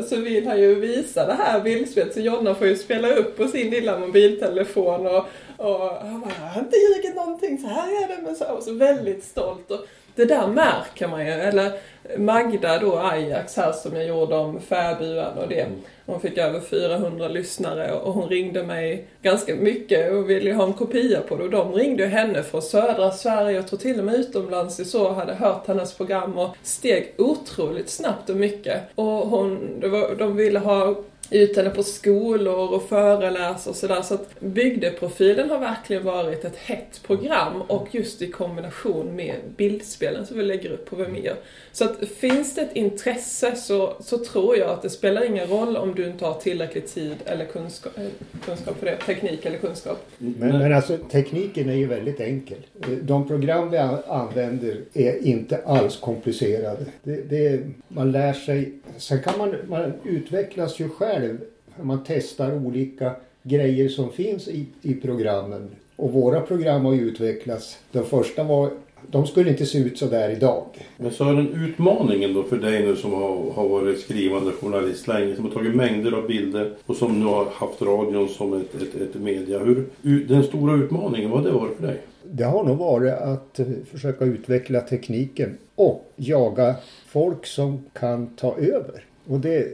så 0.10 0.16
vill 0.16 0.48
han 0.48 0.60
ju 0.60 0.76
visa 0.76 1.26
det 1.26 1.34
här 1.34 1.62
bildspelet. 1.62 2.14
Så 2.14 2.20
Jonna 2.20 2.56
får 2.56 2.68
ju 2.68 2.76
spela 2.76 3.08
upp 3.08 3.38
på 3.38 3.48
sin 3.48 3.70
lilla 3.70 4.00
mobiltelefon 4.00 5.08
och, 5.08 5.26
och 5.58 5.90
han 5.90 6.22
bara, 6.22 6.32
jag 6.40 6.48
har 6.48 6.62
inte 6.62 6.78
ljugit 6.78 7.16
någonting, 7.16 7.58
så 7.58 7.68
här 7.68 8.04
är 8.04 8.08
det. 8.08 8.22
Men 8.22 8.36
så, 8.36 8.46
och 8.46 8.64
så 8.64 8.74
väldigt 8.74 9.24
stolt. 9.24 9.72
Och 9.72 9.86
det 10.16 10.26
där 10.26 10.48
märker 10.48 11.08
man 11.08 11.26
ju. 11.26 11.32
Eller 11.32 11.72
Magda 12.18 12.80
då, 12.80 13.00
Ajax 13.00 13.58
här 13.58 13.72
som 13.72 13.96
jag 13.96 14.06
gjorde 14.06 14.36
om 14.36 14.62
fäburen 14.62 15.38
och 15.38 15.48
det. 15.48 15.68
Hon 16.06 16.22
fick 16.22 16.38
över 16.38 16.60
400 16.60 17.28
lyssnare 17.28 17.92
och 17.92 18.14
hon 18.14 18.30
ringde 18.30 18.64
mig 18.64 19.08
ganska 19.22 19.56
mycket 19.56 20.12
och 20.12 20.30
ville 20.30 20.54
ha 20.54 20.64
en 20.64 20.74
kopia 20.74 21.22
på 21.22 21.36
det. 21.36 21.44
Och 21.44 21.50
de 21.50 21.74
ringde 21.74 22.06
henne 22.06 22.44
från 22.44 22.62
södra 22.62 23.12
Sverige 23.12 23.60
och 23.60 23.68
tror 23.68 23.80
till 23.80 24.00
och 24.00 24.06
med 24.06 24.16
utomlands 24.16 24.80
i 24.80 24.86
så 24.86 25.12
hade 25.12 25.34
hört 25.34 25.68
hennes 25.68 25.94
program 25.94 26.38
och 26.38 26.56
steg 26.64 27.14
otroligt 27.18 27.90
snabbt 27.90 28.30
och 28.30 28.36
mycket. 28.36 28.82
Och 28.96 29.06
hon, 29.06 29.82
var, 29.82 30.16
de 30.16 30.36
ville 30.36 30.60
ha 30.60 30.96
ut 31.32 31.58
henne 31.58 31.70
på 31.70 31.84
skolor 31.84 32.74
och 32.74 32.90
föreläsa 32.90 33.70
och 33.70 33.76
sådär. 33.76 34.02
Så 34.02 34.14
att 34.14 34.40
bygdeprofilen 34.40 35.50
har 35.50 35.60
verkligen 35.60 36.04
varit 36.04 36.46
ett 36.46 36.58
hett 36.58 37.02
program 37.08 37.62
och 37.62 37.88
just 37.92 38.22
i 38.22 38.32
kombination 38.32 39.16
med 39.16 39.36
bildspelen 39.58 40.26
som 40.26 40.38
vi 40.38 40.44
lägger 40.44 40.72
upp 40.72 40.90
på 40.90 40.96
Vimeo. 40.96 41.34
Så 41.72 41.86
att 41.86 41.99
finns 42.06 42.56
det 42.56 42.62
ett 42.62 42.76
intresse 42.76 43.56
så, 43.56 43.94
så 44.00 44.18
tror 44.18 44.58
jag 44.58 44.70
att 44.70 44.82
det 44.82 44.90
spelar 44.90 45.26
ingen 45.26 45.48
roll 45.48 45.78
om 45.78 45.96
du 45.96 46.08
inte 46.08 46.26
har 46.26 46.34
tillräcklig 46.34 46.88
tid 46.88 47.16
eller 47.26 47.46
kunskap, 47.46 47.98
eh, 47.98 48.06
kunskap 48.46 48.78
för 48.78 48.86
det, 48.86 48.98
teknik 48.98 49.46
eller 49.46 49.58
kunskap. 49.58 50.06
Men, 50.18 50.58
men 50.58 50.74
alltså 50.74 50.98
tekniken 50.98 51.70
är 51.70 51.74
ju 51.74 51.88
väldigt 51.88 52.20
enkel. 52.20 52.58
De 53.02 53.28
program 53.28 53.72
vi 53.72 53.78
använder 54.08 54.82
är 54.94 55.28
inte 55.28 55.58
alls 55.66 55.98
komplicerade. 56.00 56.86
Det, 57.04 57.30
det, 57.30 57.62
man 57.88 58.12
lär 58.12 58.34
sig, 58.34 58.74
sen 58.98 59.24
kan 59.24 59.38
man, 59.38 59.56
man 59.68 59.94
utvecklas 60.04 60.80
ju 60.80 60.90
själv. 60.90 61.38
Man 61.82 62.04
testar 62.08 62.66
olika 62.66 63.12
grejer 63.44 63.90
som 63.90 64.12
finns 64.12 64.48
i, 64.48 64.66
i 64.82 64.94
programmen. 64.94 65.70
Och 65.96 66.14
våra 66.14 66.42
program 66.42 66.86
har 66.86 66.94
ju 66.94 67.02
utvecklats. 67.02 67.78
Den 67.92 68.06
första 68.06 68.44
var 68.44 68.72
de 69.08 69.28
skulle 69.28 69.50
inte 69.50 69.66
se 69.66 69.78
ut 69.78 69.98
så 69.98 70.06
där 70.06 70.30
idag. 70.30 70.66
Men 70.98 71.12
så 71.12 71.30
är 71.30 71.34
den 71.34 71.64
utmaningen 71.64 72.34
då 72.34 72.44
för 72.44 72.58
dig 72.58 72.86
nu 72.86 72.96
som 72.96 73.14
har, 73.14 73.52
har 73.52 73.70
varit 73.70 74.00
skrivande 74.00 74.52
journalist 74.52 75.08
länge, 75.08 75.36
som 75.36 75.46
har 75.46 75.52
tagit 75.52 75.76
mängder 75.76 76.12
av 76.12 76.28
bilder 76.28 76.74
och 76.86 76.96
som 76.96 77.20
nu 77.20 77.26
har 77.26 77.46
haft 77.46 77.82
radion 77.82 78.30
som 78.30 78.54
ett, 78.54 78.76
ett, 78.76 78.96
ett 78.96 79.16
media. 79.16 79.60
Hur, 79.60 79.86
den 80.28 80.44
stora 80.44 80.74
utmaningen, 80.74 81.32
vad 81.32 81.40
har 81.40 81.50
det 81.50 81.56
varit 81.56 81.78
för 81.78 81.88
dig? 81.88 82.02
Det 82.24 82.44
har 82.44 82.64
nog 82.64 82.78
varit 82.78 83.14
att 83.14 83.60
eh, 83.60 83.66
försöka 83.92 84.26
utveckla 84.26 84.82
tekniken 84.82 85.58
och 85.76 86.12
jaga 86.16 86.76
folk 87.08 87.46
som 87.46 87.84
kan 87.94 88.28
ta 88.28 88.58
över. 88.58 89.04
Och 89.28 89.40
det, 89.40 89.68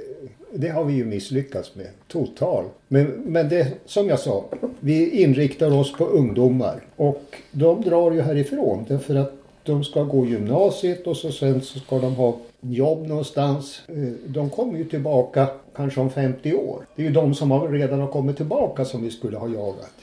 det 0.56 0.70
har 0.70 0.84
vi 0.84 0.94
ju 0.94 1.06
misslyckats 1.06 1.76
med 1.76 1.88
totalt. 2.08 2.68
Men, 2.88 3.06
men 3.06 3.50
det 3.50 3.68
som 3.86 4.08
jag 4.08 4.20
sa, 4.20 4.46
vi 4.80 5.22
inriktar 5.24 5.80
oss 5.80 5.94
på 5.94 6.06
ungdomar 6.06 6.82
och 6.96 7.36
de 7.52 7.82
drar 7.82 8.12
ju 8.12 8.22
härifrån 8.22 8.86
därför 8.88 9.16
att 9.16 9.34
de 9.64 9.84
ska 9.84 10.04
gå 10.04 10.26
gymnasiet 10.26 11.08
och 11.08 11.18
så 11.18 11.32
sen 11.32 11.62
så 11.62 11.80
ska 11.80 12.00
de 12.00 12.16
ha 12.16 12.38
jobb 12.62 13.08
någonstans. 13.08 13.82
Eh, 13.88 13.96
de 14.26 14.50
kommer 14.50 14.78
ju 14.78 14.86
tillbaka 14.86 15.48
kanske 15.76 16.02
om 16.02 16.10
50 16.10 16.54
år. 16.54 16.86
Det 16.96 17.02
är 17.02 17.08
ju 17.08 17.14
de 17.14 17.34
som 17.34 17.52
har 17.52 17.70
redan 17.70 18.00
har 18.00 18.08
kommit 18.08 18.38
tillbaka 18.38 18.86
som 18.86 19.04
vi 19.04 19.12
skulle 19.12 19.38
ha 19.38 19.48
jagat. 19.48 19.94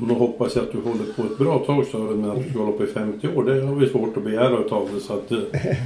Och 0.00 0.08
då 0.08 0.14
hoppas 0.14 0.56
jag 0.56 0.64
att 0.64 0.72
du 0.72 0.78
håller 0.78 1.12
på 1.16 1.22
ett 1.22 1.38
bra 1.38 1.58
tag 1.58 1.86
Sören, 1.86 2.20
men 2.20 2.30
att 2.30 2.44
du 2.44 2.50
ska 2.50 2.58
hålla 2.58 2.76
på 2.76 2.84
i 2.84 2.86
50 2.86 3.28
år, 3.28 3.44
det 3.44 3.66
har 3.66 3.74
vi 3.74 3.88
svårt 3.88 4.16
att 4.16 4.24
begära 4.24 4.58
utav 4.58 4.88
dig. 4.92 5.00
Så 5.00 5.12
att, 5.12 5.32
eh, 5.32 5.38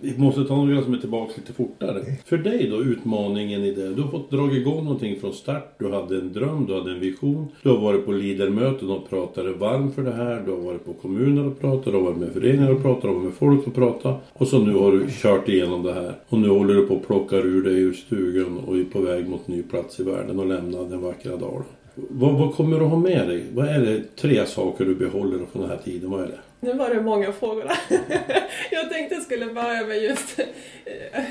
Vi 0.00 0.18
måste 0.18 0.44
ta 0.44 0.56
några 0.64 0.82
som 0.82 0.94
är 0.94 0.98
tillbaka 0.98 1.32
lite 1.36 1.52
fortare. 1.52 2.04
För 2.24 2.38
dig 2.38 2.68
då, 2.70 2.82
utmaningen 2.82 3.64
i 3.64 3.74
det. 3.74 3.94
Du 3.94 4.02
har 4.02 4.10
fått 4.10 4.30
dra 4.30 4.52
igång 4.52 4.84
någonting 4.84 5.20
från 5.20 5.32
start. 5.32 5.74
Du 5.78 5.92
hade 5.92 6.16
en 6.16 6.32
dröm, 6.32 6.66
du 6.66 6.74
hade 6.74 6.90
en 6.90 7.00
vision. 7.00 7.48
Du 7.62 7.68
har 7.68 7.78
varit 7.78 8.06
på 8.06 8.12
lidermöten 8.12 8.90
och 8.90 9.10
pratade 9.10 9.52
varmt 9.52 9.94
för 9.94 10.02
det 10.02 10.12
här. 10.12 10.42
Du 10.46 10.50
har 10.50 10.58
varit 10.58 10.84
på 10.84 10.92
kommuner 10.92 11.46
och 11.46 11.60
pratat. 11.60 11.84
Du 11.84 11.98
har 11.98 12.04
varit 12.04 12.16
med 12.16 12.32
föreningar 12.32 12.70
och 12.70 12.82
pratat. 12.82 13.02
Du 13.02 13.08
har 13.08 13.14
varit 13.14 13.24
med 13.24 13.34
folk 13.34 13.66
och 13.66 13.74
pratat. 13.74 14.22
Och 14.32 14.48
så 14.48 14.58
nu 14.58 14.74
har 14.74 14.92
du 14.92 15.06
kört 15.10 15.48
igenom 15.48 15.82
det 15.82 15.92
här. 15.92 16.14
Och 16.28 16.38
nu 16.38 16.48
håller 16.48 16.74
du 16.74 16.86
på 16.86 16.96
att 16.96 17.06
plocka 17.06 17.36
ur 17.36 17.62
dig 17.62 17.78
ur 17.78 17.92
stugan 17.92 18.58
och 18.58 18.76
är 18.76 18.84
på 18.84 19.00
väg 19.00 19.28
mot 19.28 19.48
ny 19.48 19.62
plats 19.62 20.00
i 20.00 20.02
världen 20.02 20.38
och 20.38 20.46
lämna 20.46 20.82
den 20.82 21.00
vackra 21.00 21.36
dalen. 21.36 21.64
Vad, 21.94 22.38
vad 22.38 22.54
kommer 22.54 22.78
du 22.78 22.84
ha 22.84 22.98
med 22.98 23.28
dig? 23.28 23.44
Vad 23.54 23.68
är 23.68 23.80
det 23.80 24.16
tre 24.16 24.46
saker 24.46 24.84
du 24.84 24.94
behåller 24.94 25.38
från 25.52 25.62
den 25.62 25.70
här 25.70 25.78
tiden? 25.84 26.10
Vad 26.10 26.20
är 26.20 26.26
det? 26.26 26.38
Nu 26.60 26.72
var 26.72 26.94
det 26.94 27.02
många 27.02 27.32
frågor 27.32 27.64
där. 27.64 27.78
jag 28.70 28.90
tänkte 28.90 29.14
jag 29.14 29.24
skulle 29.24 29.46
börja 29.46 29.86
med 29.86 30.02
just... 30.02 30.38
Eh, 30.84 31.28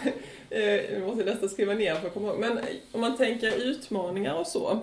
eh, 0.50 0.64
jag 0.64 1.02
måste 1.02 1.16
måste 1.16 1.26
nästan 1.26 1.50
skriva 1.50 1.74
ner 1.74 1.96
för 1.96 2.08
att 2.08 2.14
komma 2.14 2.28
ihåg. 2.28 2.40
Men 2.40 2.60
om 2.92 3.02
man 3.02 3.18
tänker 3.18 3.58
utmaningar 3.58 4.36
och 4.36 4.48
så. 4.48 4.80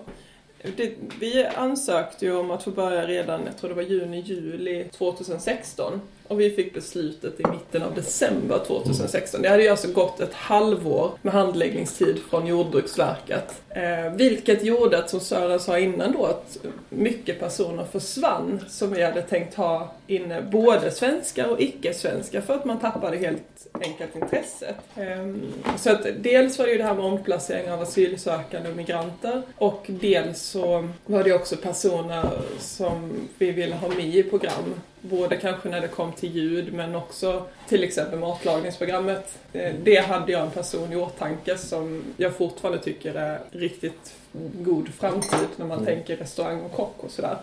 Det, 0.75 0.93
vi 1.19 1.45
ansökte 1.45 2.25
ju 2.25 2.35
om 2.35 2.51
att 2.51 2.63
få 2.63 2.71
börja 2.71 3.07
redan, 3.07 3.41
jag 3.45 3.57
tror 3.57 3.69
det 3.69 3.75
var 3.75 3.83
juni, 3.83 4.19
juli 4.19 4.83
2016. 4.83 6.01
Och 6.27 6.39
vi 6.39 6.49
fick 6.49 6.73
beslutet 6.73 7.39
i 7.39 7.43
mitten 7.51 7.83
av 7.83 7.95
december 7.95 8.59
2016. 8.67 9.41
Det 9.41 9.49
hade 9.49 9.63
ju 9.63 9.69
alltså 9.69 9.91
gått 9.91 10.19
ett 10.19 10.33
halvår 10.33 11.11
med 11.21 11.33
handläggningstid 11.33 12.19
från 12.29 12.47
Jordbruksverket. 12.47 13.61
Eh, 13.69 14.13
vilket 14.15 14.63
gjorde 14.63 14.97
att, 14.97 15.09
som 15.09 15.19
Sören 15.19 15.59
sa 15.59 15.79
innan 15.79 16.11
då, 16.11 16.25
att 16.25 16.57
mycket 16.89 17.39
personer 17.39 17.85
försvann 17.91 18.61
som 18.67 18.93
vi 18.93 19.03
hade 19.03 19.21
tänkt 19.21 19.55
ha 19.55 19.93
inne, 20.07 20.41
både 20.41 20.91
svenskar 20.91 21.47
och 21.47 21.61
icke-svenskar, 21.61 22.41
för 22.41 22.53
att 22.53 22.65
man 22.65 22.79
tappade 22.79 23.17
helt 23.17 23.67
enkelt 23.81 24.15
intresset. 24.15 24.75
Eh, 24.95 25.35
så 25.77 25.91
att 25.91 26.07
dels 26.19 26.59
var 26.59 26.65
det 26.65 26.71
ju 26.71 26.77
det 26.77 26.83
här 26.83 26.95
med 26.95 27.05
omplacering 27.05 27.71
av 27.71 27.81
asylsökande 27.81 28.69
och 28.69 28.75
migranter 28.75 29.41
och 29.57 29.85
dels 29.87 30.41
så 30.41 30.89
var 31.05 31.23
det 31.23 31.33
också 31.33 31.55
personer 31.55 32.29
som 32.59 33.27
vi 33.37 33.51
ville 33.51 33.75
ha 33.75 33.87
med 33.87 34.15
i 34.15 34.23
program 34.23 34.73
Både 35.09 35.37
kanske 35.37 35.69
när 35.69 35.81
det 35.81 35.87
kom 35.87 36.11
till 36.11 36.35
ljud 36.35 36.73
men 36.73 36.95
också 36.95 37.45
till 37.69 37.83
exempel 37.83 38.19
matlagningsprogrammet. 38.19 39.37
Det 39.83 39.97
hade 39.97 40.31
jag 40.31 40.41
en 40.41 40.51
person 40.51 40.93
i 40.93 40.95
åtanke 40.95 41.57
som 41.57 42.03
jag 42.17 42.35
fortfarande 42.35 42.79
tycker 42.79 43.15
är 43.15 43.39
riktigt 43.51 44.13
god 44.53 44.89
framtid 44.93 45.47
när 45.55 45.65
man 45.65 45.77
mm. 45.77 45.85
tänker 45.85 46.17
restaurang 46.17 46.61
och 46.61 46.71
kock 46.71 46.95
och 46.97 47.11
sådär. 47.11 47.37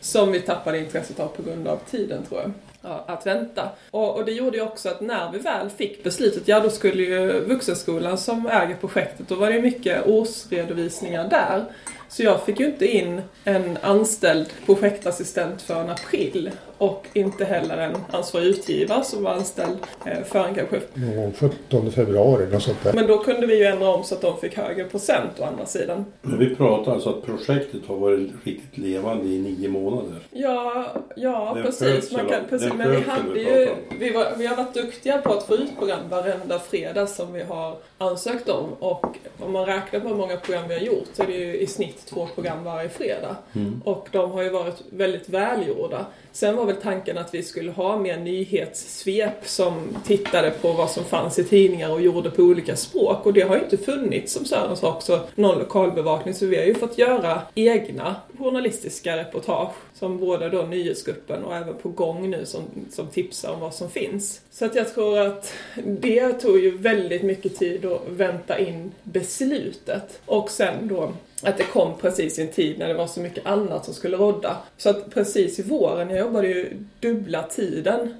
Som 0.00 0.32
vi 0.32 0.40
tappade 0.40 0.78
intresset 0.78 1.20
av 1.20 1.28
på 1.28 1.42
grund 1.42 1.68
av 1.68 1.80
tiden 1.90 2.22
tror 2.26 2.40
jag. 2.40 2.52
Ja, 2.82 3.04
att 3.06 3.26
vänta. 3.26 3.68
Och, 3.90 4.16
och, 4.16 4.24
det 4.24 4.32
gjorde 4.32 4.56
ju 4.56 4.62
också 4.62 4.88
att 4.88 5.00
när 5.00 5.32
vi 5.32 5.38
väl 5.38 5.70
fick 5.70 6.04
beslutet, 6.04 6.48
ja 6.48 6.60
då 6.60 6.70
skulle 6.70 7.02
ju 7.02 7.40
Vuxenskolan 7.40 8.18
som 8.18 8.46
äger 8.46 8.74
projektet, 8.74 9.28
då 9.28 9.34
var 9.34 9.50
det 9.50 9.62
mycket 9.62 10.06
årsredovisningar 10.06 11.28
där. 11.28 11.64
Så 12.08 12.22
jag 12.22 12.44
fick 12.44 12.60
ju 12.60 12.66
inte 12.66 12.86
in 12.86 13.22
en 13.44 13.78
anställd 13.82 14.48
projektassistent 14.66 15.62
förrän 15.62 15.90
april 15.90 16.50
och 16.84 17.06
inte 17.12 17.44
heller 17.44 17.78
en 17.78 17.96
ansvarig 18.10 18.46
utgivare 18.46 19.04
som 19.04 19.22
var 19.22 19.30
anställd 19.30 19.78
eh, 20.04 20.22
förrän 20.24 20.54
kanske... 20.54 20.80
Någon 20.94 21.32
17 21.32 21.92
februari, 21.92 22.46
något 22.46 22.62
sånt 22.62 22.82
där. 22.82 22.92
Men 22.92 23.06
då 23.06 23.18
kunde 23.18 23.46
vi 23.46 23.58
ju 23.58 23.64
ändra 23.64 23.88
om 23.88 24.04
så 24.04 24.14
att 24.14 24.20
de 24.20 24.40
fick 24.40 24.56
högre 24.56 24.84
procent 24.84 25.40
å 25.40 25.44
andra 25.44 25.66
sidan. 25.66 26.04
Men 26.22 26.38
vi 26.38 26.54
pratar 26.54 26.92
alltså 26.92 27.10
att 27.10 27.26
projektet 27.26 27.80
har 27.86 27.96
varit 27.96 28.30
riktigt 28.44 28.78
levande 28.78 29.24
i 29.24 29.38
nio 29.38 29.68
månader? 29.68 30.18
Ja, 30.30 30.86
ja 31.16 31.58
precis. 31.62 32.12
Man 32.12 32.28
kan, 32.28 32.40
precis. 32.48 32.72
Men 32.74 32.90
vi 32.90 33.00
hade 33.00 33.40
ju... 33.40 33.68
Vi, 33.98 34.10
var, 34.10 34.26
vi 34.38 34.46
har 34.46 34.56
varit 34.56 34.74
duktiga 34.74 35.18
på 35.18 35.32
att 35.32 35.42
få 35.42 35.54
ut 35.54 35.78
program 35.78 36.08
varenda 36.10 36.58
fredag 36.58 37.06
som 37.06 37.32
vi 37.32 37.42
har 37.42 37.76
ansökt 37.98 38.48
om. 38.48 38.72
Och 38.78 39.16
om 39.38 39.52
man 39.52 39.66
räknar 39.66 40.00
på 40.00 40.08
hur 40.08 40.16
många 40.16 40.36
program 40.36 40.68
vi 40.68 40.74
har 40.74 40.80
gjort 40.80 41.08
så 41.12 41.22
är 41.22 41.26
det 41.26 41.32
ju 41.32 41.56
i 41.56 41.66
snitt 41.66 42.06
två 42.06 42.28
program 42.34 42.64
varje 42.64 42.88
fredag. 42.88 43.36
Mm. 43.52 43.82
Och 43.84 44.08
de 44.12 44.30
har 44.30 44.42
ju 44.42 44.50
varit 44.50 44.82
väldigt 44.90 45.28
välgjorda. 45.28 46.06
Sen 46.32 46.56
var 46.56 46.64
väl 46.64 46.73
tanken 46.74 47.18
att 47.18 47.34
vi 47.34 47.42
skulle 47.42 47.72
ha 47.72 47.98
mer 47.98 48.16
nyhetssvep 48.16 49.48
som 49.48 49.96
tittade 50.06 50.50
på 50.50 50.72
vad 50.72 50.90
som 50.90 51.04
fanns 51.04 51.38
i 51.38 51.44
tidningar 51.44 51.90
och 51.90 52.00
gjorde 52.00 52.30
på 52.30 52.42
olika 52.42 52.76
språk. 52.76 53.26
Och 53.26 53.32
det 53.32 53.42
har 53.42 53.56
ju 53.56 53.62
inte 53.62 53.76
funnits, 53.76 54.32
som 54.32 54.44
Sören 54.44 54.76
sa 54.76 54.88
också, 54.88 55.20
någon 55.34 55.58
lokalbevakning. 55.58 56.34
Så 56.34 56.46
vi 56.46 56.56
har 56.56 56.64
ju 56.64 56.74
fått 56.74 56.98
göra 56.98 57.42
egna 57.54 58.16
journalistiska 58.44 59.16
reportage 59.16 59.74
som 59.94 60.18
både 60.18 60.48
då 60.48 60.62
nyhetsgruppen 60.62 61.44
och 61.44 61.56
även 61.56 61.74
på 61.74 61.88
gång 61.88 62.30
nu 62.30 62.46
som, 62.46 62.62
som 62.90 63.06
tipsar 63.06 63.52
om 63.52 63.60
vad 63.60 63.74
som 63.74 63.90
finns. 63.90 64.40
Så 64.50 64.64
att 64.64 64.74
jag 64.74 64.94
tror 64.94 65.18
att 65.18 65.52
det 65.84 66.32
tog 66.32 66.58
ju 66.58 66.78
väldigt 66.78 67.22
mycket 67.22 67.58
tid 67.58 67.84
att 67.84 68.02
vänta 68.08 68.58
in 68.58 68.92
beslutet. 69.02 70.20
Och 70.26 70.50
sen 70.50 70.88
då 70.88 71.12
att 71.42 71.58
det 71.58 71.64
kom 71.64 71.98
precis 72.00 72.38
i 72.38 72.42
en 72.42 72.48
tid 72.48 72.78
när 72.78 72.88
det 72.88 72.94
var 72.94 73.06
så 73.06 73.20
mycket 73.20 73.46
annat 73.46 73.84
som 73.84 73.94
skulle 73.94 74.16
rodda. 74.16 74.56
Så 74.76 74.90
att 74.90 75.14
precis 75.14 75.58
i 75.58 75.62
våren, 75.62 76.10
jag 76.10 76.18
jobbade 76.18 76.48
ju 76.48 76.76
dubbla 77.00 77.42
tiden 77.42 78.14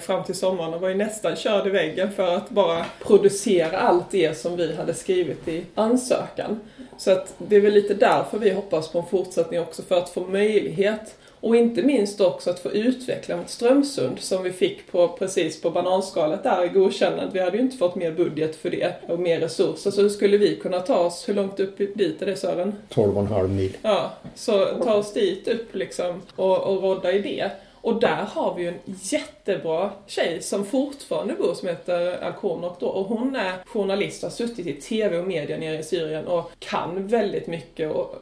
fram 0.00 0.24
till 0.24 0.34
sommaren 0.34 0.74
och 0.74 0.80
var 0.80 0.88
ju 0.88 0.94
nästan 0.94 1.36
körd 1.36 1.66
i 1.66 1.70
väggen 1.70 2.12
för 2.12 2.36
att 2.36 2.50
bara 2.50 2.86
producera 3.02 3.78
allt 3.78 4.10
det 4.10 4.38
som 4.38 4.56
vi 4.56 4.76
hade 4.76 4.94
skrivit 4.94 5.48
i 5.48 5.64
ansökan. 5.74 6.60
Så 6.98 7.10
att 7.10 7.34
det 7.38 7.56
är 7.56 7.60
väl 7.60 7.72
lite 7.72 7.94
därför 7.94 8.38
vi 8.38 8.50
hoppas 8.50 8.88
på 8.88 8.98
en 8.98 9.06
fortsättning 9.06 9.60
också, 9.60 9.82
för 9.82 9.98
att 9.98 10.08
få 10.08 10.20
möjlighet 10.20 11.14
och 11.40 11.56
inte 11.56 11.82
minst 11.82 12.20
också 12.20 12.50
att 12.50 12.60
få 12.60 12.70
utveckla 12.70 13.36
mot 13.36 13.50
Strömsund 13.50 14.18
som 14.18 14.42
vi 14.42 14.52
fick 14.52 14.92
på, 14.92 15.08
precis 15.08 15.62
på 15.62 15.70
bananskalet 15.70 16.42
där 16.42 16.64
i 16.64 16.68
godkännandet. 16.68 17.34
Vi 17.34 17.40
hade 17.40 17.56
ju 17.56 17.62
inte 17.62 17.76
fått 17.76 17.94
mer 17.94 18.12
budget 18.12 18.56
för 18.56 18.70
det 18.70 18.92
och 19.08 19.18
mer 19.18 19.40
resurser. 19.40 19.90
Så 19.90 20.02
hur 20.02 20.08
skulle 20.08 20.38
vi 20.38 20.56
kunna 20.56 20.80
ta 20.80 20.98
oss, 20.98 21.28
hur 21.28 21.34
långt 21.34 21.60
upp 21.60 21.78
dit 21.78 22.22
är 22.22 22.26
det 22.26 22.36
Sören? 22.36 22.74
12,5 22.88 23.48
mil. 23.48 23.76
Ja, 23.82 24.12
så 24.34 24.64
ta 24.64 24.94
oss 24.94 25.12
dit 25.12 25.48
upp 25.48 25.74
liksom 25.74 26.22
och, 26.36 26.58
och 26.58 26.82
rodda 26.82 27.12
i 27.12 27.18
det. 27.18 27.50
Och 27.80 28.00
där 28.00 28.26
har 28.32 28.54
vi 28.54 28.62
ju 28.62 28.68
en 28.68 28.94
jättebra 29.48 29.90
tjej 30.06 30.42
som 30.42 30.64
fortfarande 30.64 31.34
bor 31.34 31.54
som 31.54 31.68
heter 31.68 32.24
Alkornok 32.24 32.80
då. 32.80 32.86
Och 32.86 33.04
hon 33.04 33.36
är 33.36 33.52
journalist 33.66 34.22
och 34.22 34.30
har 34.30 34.34
suttit 34.34 34.66
i 34.66 34.72
TV 34.72 35.18
och 35.18 35.26
media 35.26 35.56
nere 35.56 35.78
i 35.78 35.82
Syrien 35.82 36.26
och 36.26 36.50
kan 36.58 37.06
väldigt 37.06 37.46
mycket 37.46 37.90
och, 37.90 38.14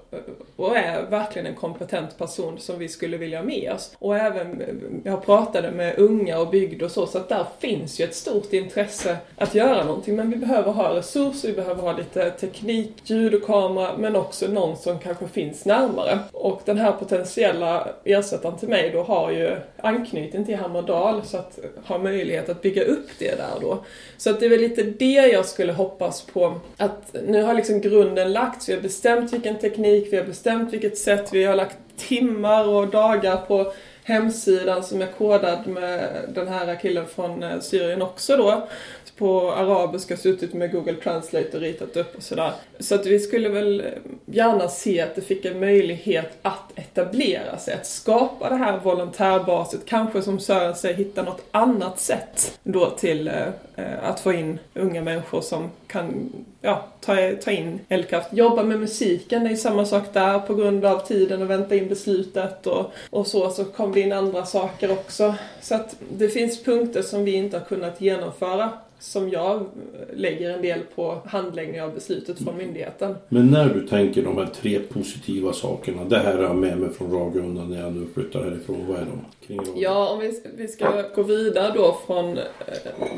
och 0.56 0.76
är 0.76 1.02
verkligen 1.02 1.46
en 1.46 1.54
kompetent 1.54 2.18
person 2.18 2.58
som 2.58 2.78
vi 2.78 2.88
skulle 2.88 3.16
vilja 3.16 3.38
ha 3.38 3.44
med 3.44 3.72
oss. 3.72 3.96
Och 3.98 4.16
även, 4.16 4.62
jag 5.04 5.24
pratade 5.24 5.70
med 5.70 5.98
unga 5.98 6.38
och 6.38 6.50
bygd 6.50 6.82
och 6.82 6.90
så, 6.90 7.06
så 7.06 7.18
att 7.18 7.28
där 7.28 7.46
finns 7.58 8.00
ju 8.00 8.04
ett 8.04 8.14
stort 8.14 8.52
intresse 8.52 9.16
att 9.36 9.54
göra 9.54 9.84
någonting. 9.84 10.16
Men 10.16 10.30
vi 10.30 10.36
behöver 10.36 10.72
ha 10.72 10.94
resurser, 10.94 11.48
vi 11.48 11.54
behöver 11.54 11.82
ha 11.82 11.92
lite 11.92 12.30
teknik, 12.30 12.92
ljud 13.04 13.34
och 13.34 13.46
kamera, 13.46 13.96
men 13.98 14.16
också 14.16 14.46
någon 14.46 14.76
som 14.76 14.98
kanske 14.98 15.28
finns 15.28 15.64
närmare. 15.64 16.18
Och 16.32 16.62
den 16.64 16.78
här 16.78 16.92
potentiella 16.92 17.88
ersättaren 18.04 18.58
till 18.58 18.68
mig 18.68 18.90
då 18.90 19.02
har 19.02 19.30
ju 19.30 19.56
anknytning 19.80 20.44
till 20.44 20.56
Hammerdal 20.56 21.15
så 21.24 21.36
att 21.36 21.58
ha 21.84 21.98
möjlighet 21.98 22.48
att 22.48 22.62
bygga 22.62 22.84
upp 22.84 23.08
det 23.18 23.34
där 23.34 23.60
då. 23.60 23.84
Så 24.16 24.30
att 24.30 24.40
det 24.40 24.46
är 24.46 24.50
väl 24.50 24.60
lite 24.60 24.82
det 24.82 25.26
jag 25.32 25.46
skulle 25.46 25.72
hoppas 25.72 26.22
på. 26.22 26.60
Att 26.76 27.16
nu 27.26 27.42
har 27.42 27.54
liksom 27.54 27.80
grunden 27.80 28.32
lagts, 28.32 28.68
vi 28.68 28.74
har 28.74 28.80
bestämt 28.80 29.32
vilken 29.32 29.58
teknik, 29.58 30.12
vi 30.12 30.16
har 30.16 30.24
bestämt 30.24 30.72
vilket 30.72 30.98
sätt, 30.98 31.28
vi 31.32 31.44
har 31.44 31.56
lagt 31.56 31.76
timmar 31.96 32.68
och 32.68 32.88
dagar 32.88 33.36
på 33.36 33.72
hemsidan 34.04 34.84
som 34.84 35.02
är 35.02 35.06
kodad 35.06 35.66
med 35.66 36.24
den 36.28 36.48
här 36.48 36.80
killen 36.80 37.06
från 37.06 37.42
eh, 37.42 37.60
Syrien 37.60 38.02
också 38.02 38.36
då 38.36 38.68
på 39.16 39.52
arabiska 39.52 40.16
suttit 40.16 40.54
med 40.54 40.72
Google 40.72 40.94
Translate 40.94 41.50
och 41.52 41.60
ritat 41.60 41.96
upp 41.96 42.16
och 42.16 42.22
sådär. 42.22 42.52
Så 42.78 42.94
att 42.94 43.06
vi 43.06 43.18
skulle 43.18 43.48
väl 43.48 43.80
eh, 43.80 43.86
gärna 44.26 44.68
se 44.68 45.00
att 45.00 45.14
det 45.14 45.20
fick 45.20 45.44
en 45.44 45.60
möjlighet 45.60 46.38
att 46.42 46.72
etablera 46.74 47.58
sig, 47.58 47.74
att 47.74 47.86
skapa 47.86 48.48
det 48.48 48.56
här 48.56 48.78
volontärbaset, 48.78 49.80
kanske 49.86 50.22
som 50.22 50.40
Sören 50.40 50.74
säger, 50.74 50.94
hitta 50.94 51.22
något 51.22 51.42
annat 51.50 52.00
sätt 52.00 52.58
då 52.62 52.90
till 52.90 53.28
eh, 53.28 53.46
eh 53.76 54.08
att 54.08 54.20
få 54.20 54.32
in 54.32 54.58
unga 54.74 55.02
människor 55.02 55.40
som 55.40 55.70
kan 55.86 56.32
ja, 56.66 56.84
ta, 57.00 57.16
ta 57.44 57.50
in 57.50 57.80
eldkraft. 57.88 58.28
Jobba 58.32 58.62
med 58.62 58.80
musiken, 58.80 59.44
det 59.44 59.50
är 59.50 59.56
samma 59.56 59.84
sak 59.84 60.04
där 60.12 60.38
på 60.38 60.54
grund 60.54 60.84
av 60.84 61.06
tiden 61.06 61.42
och 61.42 61.50
vänta 61.50 61.74
in 61.74 61.88
beslutet 61.88 62.66
och, 62.66 62.92
och 63.10 63.26
så, 63.26 63.50
så 63.50 63.64
kom 63.64 63.92
det 63.92 64.00
in 64.00 64.12
andra 64.12 64.46
saker 64.46 64.90
också. 64.90 65.34
Så 65.60 65.74
att 65.74 65.96
det 66.18 66.28
finns 66.28 66.62
punkter 66.62 67.02
som 67.02 67.24
vi 67.24 67.34
inte 67.34 67.58
har 67.58 67.64
kunnat 67.64 68.00
genomföra 68.00 68.70
som 68.98 69.30
jag 69.30 69.66
lägger 70.14 70.50
en 70.50 70.62
del 70.62 70.80
på 70.94 71.20
handläggning 71.24 71.82
av 71.82 71.94
beslutet 71.94 72.38
från 72.38 72.56
myndigheten. 72.56 73.14
Men 73.28 73.50
när 73.50 73.68
du 73.74 73.88
tänker 73.88 74.22
de 74.22 74.38
här 74.38 74.46
tre 74.46 74.78
positiva 74.78 75.52
sakerna, 75.52 76.04
det 76.04 76.18
här 76.18 76.36
har 76.36 76.42
jag 76.42 76.56
med 76.56 76.78
mig 76.78 76.90
från 76.90 77.12
Ragunda 77.12 77.64
när 77.64 77.80
jag 77.80 77.92
nu 77.92 78.06
flyttar 78.14 78.44
härifrån, 78.44 78.86
vad 78.86 78.96
är 78.96 79.04
de? 79.04 79.24
Kring 79.46 79.60
ja, 79.76 80.08
om 80.08 80.20
vi, 80.20 80.42
vi 80.56 80.68
ska 80.68 81.02
gå 81.14 81.22
vidare 81.22 81.72
då 81.74 81.98
från 82.06 82.38
eh, 82.38 82.44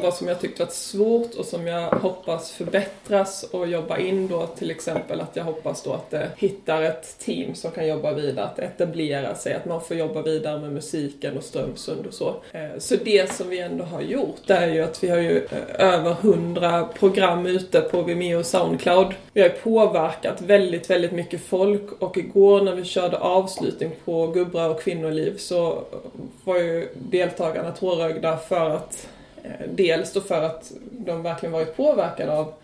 vad 0.02 0.14
som 0.14 0.28
jag 0.28 0.40
tyckte 0.40 0.64
var 0.64 0.70
svårt 0.70 1.34
och 1.34 1.44
som 1.44 1.66
jag 1.66 1.90
hoppas 1.90 2.52
förbättras 2.52 3.37
och 3.42 3.68
jobba 3.68 3.98
in 3.98 4.28
då 4.28 4.46
till 4.46 4.70
exempel 4.70 5.20
att 5.20 5.36
jag 5.36 5.44
hoppas 5.44 5.82
då 5.82 5.92
att 5.92 6.10
det 6.10 6.30
hittar 6.36 6.82
ett 6.82 7.18
team 7.18 7.54
som 7.54 7.70
kan 7.70 7.88
jobba 7.88 8.12
vidare, 8.12 8.46
att 8.46 8.58
etablera 8.58 9.34
sig, 9.34 9.54
att 9.54 9.64
man 9.64 9.80
får 9.80 9.96
jobba 9.96 10.22
vidare 10.22 10.60
med 10.60 10.72
musiken 10.72 11.36
och 11.36 11.44
Strömsund 11.44 12.06
och 12.06 12.14
så. 12.14 12.34
Eh, 12.52 12.78
så 12.78 12.96
det 13.04 13.32
som 13.32 13.48
vi 13.48 13.58
ändå 13.58 13.84
har 13.84 14.00
gjort 14.00 14.40
det 14.46 14.54
är 14.54 14.68
ju 14.68 14.82
att 14.82 15.04
vi 15.04 15.08
har 15.08 15.18
ju 15.18 15.36
eh, 15.36 15.92
över 15.94 16.12
hundra 16.12 16.84
program 16.84 17.46
ute 17.46 17.80
på 17.80 18.02
Vimeo 18.02 18.38
och 18.38 18.46
Soundcloud. 18.46 19.14
Vi 19.32 19.42
har 19.42 19.48
påverkat 19.48 20.40
väldigt, 20.40 20.90
väldigt 20.90 21.12
mycket 21.12 21.40
folk 21.40 22.02
och 22.02 22.16
igår 22.16 22.60
när 22.60 22.74
vi 22.74 22.84
körde 22.84 23.18
avslutning 23.18 23.90
på 24.04 24.26
Gubbra 24.26 24.66
och 24.66 24.82
kvinnoliv 24.82 25.36
så 25.36 25.84
var 26.44 26.56
ju 26.56 26.88
deltagarna 26.94 27.70
tårögda 27.70 28.36
för 28.36 28.70
att 28.70 29.08
eh, 29.42 29.66
dels 29.70 30.12
då 30.12 30.20
för 30.20 30.42
att 30.42 30.72
de 30.90 31.22
verkligen 31.22 31.52
varit 31.52 31.76
påverkade 31.76 32.32
av 32.32 32.54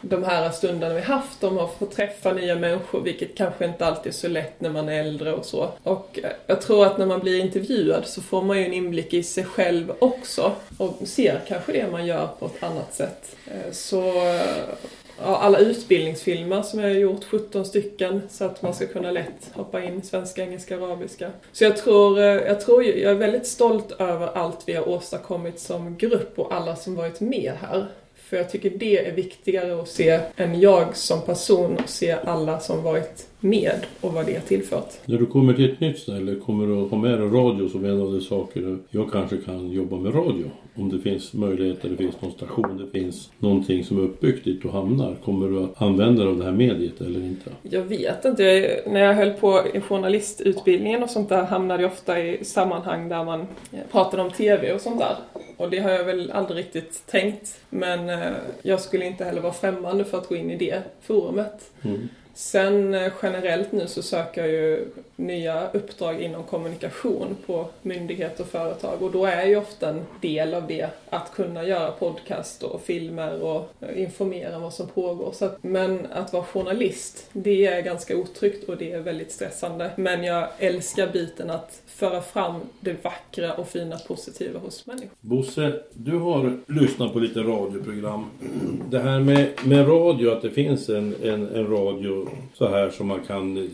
de 0.00 0.24
här 0.24 0.50
stunderna 0.50 0.94
vi 0.94 1.00
haft. 1.00 1.40
De 1.40 1.56
har 1.56 1.68
fått 1.68 1.90
träffa 1.90 2.32
nya 2.32 2.56
människor, 2.56 3.00
vilket 3.00 3.36
kanske 3.36 3.64
inte 3.64 3.86
alltid 3.86 4.12
är 4.12 4.16
så 4.16 4.28
lätt 4.28 4.60
när 4.60 4.70
man 4.70 4.88
är 4.88 5.00
äldre 5.00 5.32
och 5.32 5.44
så. 5.44 5.68
Och 5.82 6.18
eh, 6.22 6.30
jag 6.46 6.60
tror 6.60 6.86
att 6.86 6.98
när 6.98 7.06
man 7.06 7.20
blir 7.20 7.40
intervjuad 7.40 8.06
så 8.06 8.22
får 8.22 8.42
man 8.42 8.58
ju 8.58 8.64
en 8.64 8.72
inblick 8.72 9.14
i 9.14 9.22
sig 9.22 9.44
själv 9.44 9.92
också 9.98 10.52
och 10.78 10.98
ser 11.04 11.40
kanske 11.48 11.72
det 11.72 11.90
man 11.90 12.06
gör 12.06 12.28
på 12.38 12.46
ett 12.46 12.62
annat 12.62 12.94
sätt. 12.94 13.36
Eh, 13.46 13.72
så 13.72 14.00
eh, 14.06 14.74
ja, 15.22 15.36
alla 15.36 15.58
utbildningsfilmer 15.58 16.62
som 16.62 16.80
jag 16.80 16.88
har 16.88 16.94
gjort, 16.94 17.24
17 17.24 17.64
stycken, 17.64 18.22
så 18.30 18.44
att 18.44 18.62
man 18.62 18.74
ska 18.74 18.86
kunna 18.86 19.10
lätt 19.10 19.50
hoppa 19.52 19.82
in 19.84 20.02
svenska, 20.02 20.42
engelska, 20.42 20.76
arabiska. 20.76 21.30
Så 21.52 21.64
jag 21.64 21.76
tror, 21.76 22.20
jag 22.20 22.60
tror, 22.60 22.84
jag 22.84 23.12
är 23.12 23.14
väldigt 23.14 23.46
stolt 23.46 23.92
över 23.92 24.26
allt 24.26 24.58
vi 24.66 24.72
har 24.72 24.88
åstadkommit 24.88 25.60
som 25.60 25.96
grupp 25.96 26.38
och 26.38 26.54
alla 26.54 26.76
som 26.76 26.94
varit 26.94 27.20
med 27.20 27.52
här. 27.60 27.88
För 28.34 28.38
jag 28.38 28.50
tycker 28.50 28.70
det 28.70 29.06
är 29.06 29.12
viktigare 29.12 29.82
att 29.82 29.88
se 29.88 30.20
än 30.36 30.60
jag 30.60 30.96
som 30.96 31.22
person 31.22 31.76
och 31.76 31.88
se 31.88 32.16
alla 32.24 32.60
som 32.60 32.82
varit 32.82 33.26
med 33.44 33.86
och 34.00 34.12
vad 34.12 34.26
det 34.26 34.34
har 34.34 34.40
tillfört. 34.40 34.92
När 35.04 35.18
du 35.18 35.26
kommer 35.26 35.54
till 35.54 35.72
ett 35.72 35.80
nytt 35.80 35.98
ställe, 35.98 36.34
kommer 36.34 36.66
du 36.66 36.84
att 36.84 36.90
ha 36.90 36.98
med 36.98 37.18
dig 37.18 37.28
radio 37.28 37.68
som 37.68 37.84
en 37.84 38.00
av 38.00 38.12
de 38.12 38.20
saker 38.20 38.78
jag 38.90 39.12
kanske 39.12 39.36
kan 39.36 39.70
jobba 39.70 39.96
med 39.96 40.14
radio? 40.14 40.50
Om 40.74 40.88
det 40.88 40.98
finns 40.98 41.32
möjligheter, 41.32 41.88
det 41.88 41.96
finns 41.96 42.20
någon 42.20 42.32
station, 42.32 42.76
det 42.76 42.98
finns 42.98 43.30
någonting 43.38 43.84
som 43.84 43.98
är 43.98 44.02
uppbyggt 44.02 44.44
dit 44.44 44.62
du 44.62 44.68
hamnar. 44.68 45.16
Kommer 45.24 45.48
du 45.48 45.64
att 45.64 45.82
använda 45.82 46.22
dig 46.22 46.32
av 46.32 46.38
det 46.38 46.44
här 46.44 46.52
mediet 46.52 47.00
eller 47.00 47.20
inte? 47.20 47.50
Jag 47.62 47.82
vet 47.82 48.24
inte. 48.24 48.42
Jag, 48.42 48.92
när 48.92 49.00
jag 49.00 49.14
höll 49.14 49.32
på 49.32 49.62
i 49.74 49.80
journalistutbildningen 49.80 51.02
och 51.02 51.10
sånt 51.10 51.28
där 51.28 51.44
hamnade 51.44 51.82
jag 51.82 51.92
ofta 51.92 52.20
i 52.20 52.44
sammanhang 52.44 53.08
där 53.08 53.24
man 53.24 53.46
pratade 53.90 54.22
om 54.22 54.30
TV 54.30 54.72
och 54.72 54.80
sånt 54.80 54.98
där. 54.98 55.16
Och 55.56 55.70
det 55.70 55.78
har 55.78 55.90
jag 55.90 56.04
väl 56.04 56.30
aldrig 56.30 56.58
riktigt 56.58 57.06
tänkt. 57.06 57.60
Men 57.70 58.08
eh, 58.08 58.32
jag 58.62 58.80
skulle 58.80 59.04
inte 59.04 59.24
heller 59.24 59.40
vara 59.40 59.52
främmande 59.52 60.04
för 60.04 60.18
att 60.18 60.28
gå 60.28 60.36
in 60.36 60.50
i 60.50 60.56
det 60.56 60.82
forumet. 61.00 61.70
Mm. 61.82 62.08
Sen 62.34 62.94
eh, 62.94 63.12
generellt 63.22 63.72
nu 63.72 63.86
så 63.86 64.02
söker 64.02 64.40
jag 64.40 64.50
ju 64.50 64.86
nya 65.16 65.70
uppdrag 65.70 66.20
inom 66.22 66.42
kommunikation 66.42 67.36
på 67.46 67.68
myndigheter 67.82 68.44
och 68.44 68.50
företag 68.50 69.02
och 69.02 69.10
då 69.10 69.26
är 69.26 69.46
ju 69.46 69.56
ofta 69.56 69.88
en 69.88 70.02
del 70.20 70.54
av 70.54 70.66
det 70.66 70.88
att 71.10 71.32
kunna 71.34 71.64
göra 71.64 71.90
podcast 71.90 72.62
och 72.62 72.82
filmer 72.82 73.42
och 73.42 73.68
eh, 73.80 74.02
informera 74.02 74.56
om 74.56 74.62
vad 74.62 74.74
som 74.74 74.86
pågår. 74.86 75.32
Så 75.32 75.44
att, 75.44 75.62
men 75.62 76.06
att 76.12 76.32
vara 76.32 76.44
journalist, 76.44 77.28
det 77.32 77.66
är 77.66 77.82
ganska 77.82 78.16
otryggt 78.16 78.68
och 78.68 78.76
det 78.76 78.92
är 78.92 79.00
väldigt 79.00 79.32
stressande. 79.32 79.90
Men 79.96 80.24
jag 80.24 80.48
älskar 80.58 81.12
biten 81.12 81.50
att 81.50 81.82
föra 81.86 82.22
fram 82.22 82.60
det 82.80 83.04
vackra 83.04 83.54
och 83.54 83.68
fina 83.68 83.98
positiva 83.98 84.60
hos 84.60 84.86
människor. 84.86 85.10
Bosse, 85.20 85.72
du 85.92 86.18
har 86.18 86.58
lyssnat 86.66 87.12
på 87.12 87.18
lite 87.18 87.40
radioprogram. 87.40 88.24
Det 88.90 88.98
här 88.98 89.20
med, 89.20 89.48
med 89.64 89.88
radio, 89.88 90.30
att 90.30 90.42
det 90.42 90.50
finns 90.50 90.88
en, 90.88 91.14
en, 91.22 91.48
en 91.48 91.66
radio 91.66 92.23
så 92.54 92.68
här 92.68 92.90
som 92.90 93.06
man 93.06 93.20
kan 93.26 93.56
eh, 93.56 93.64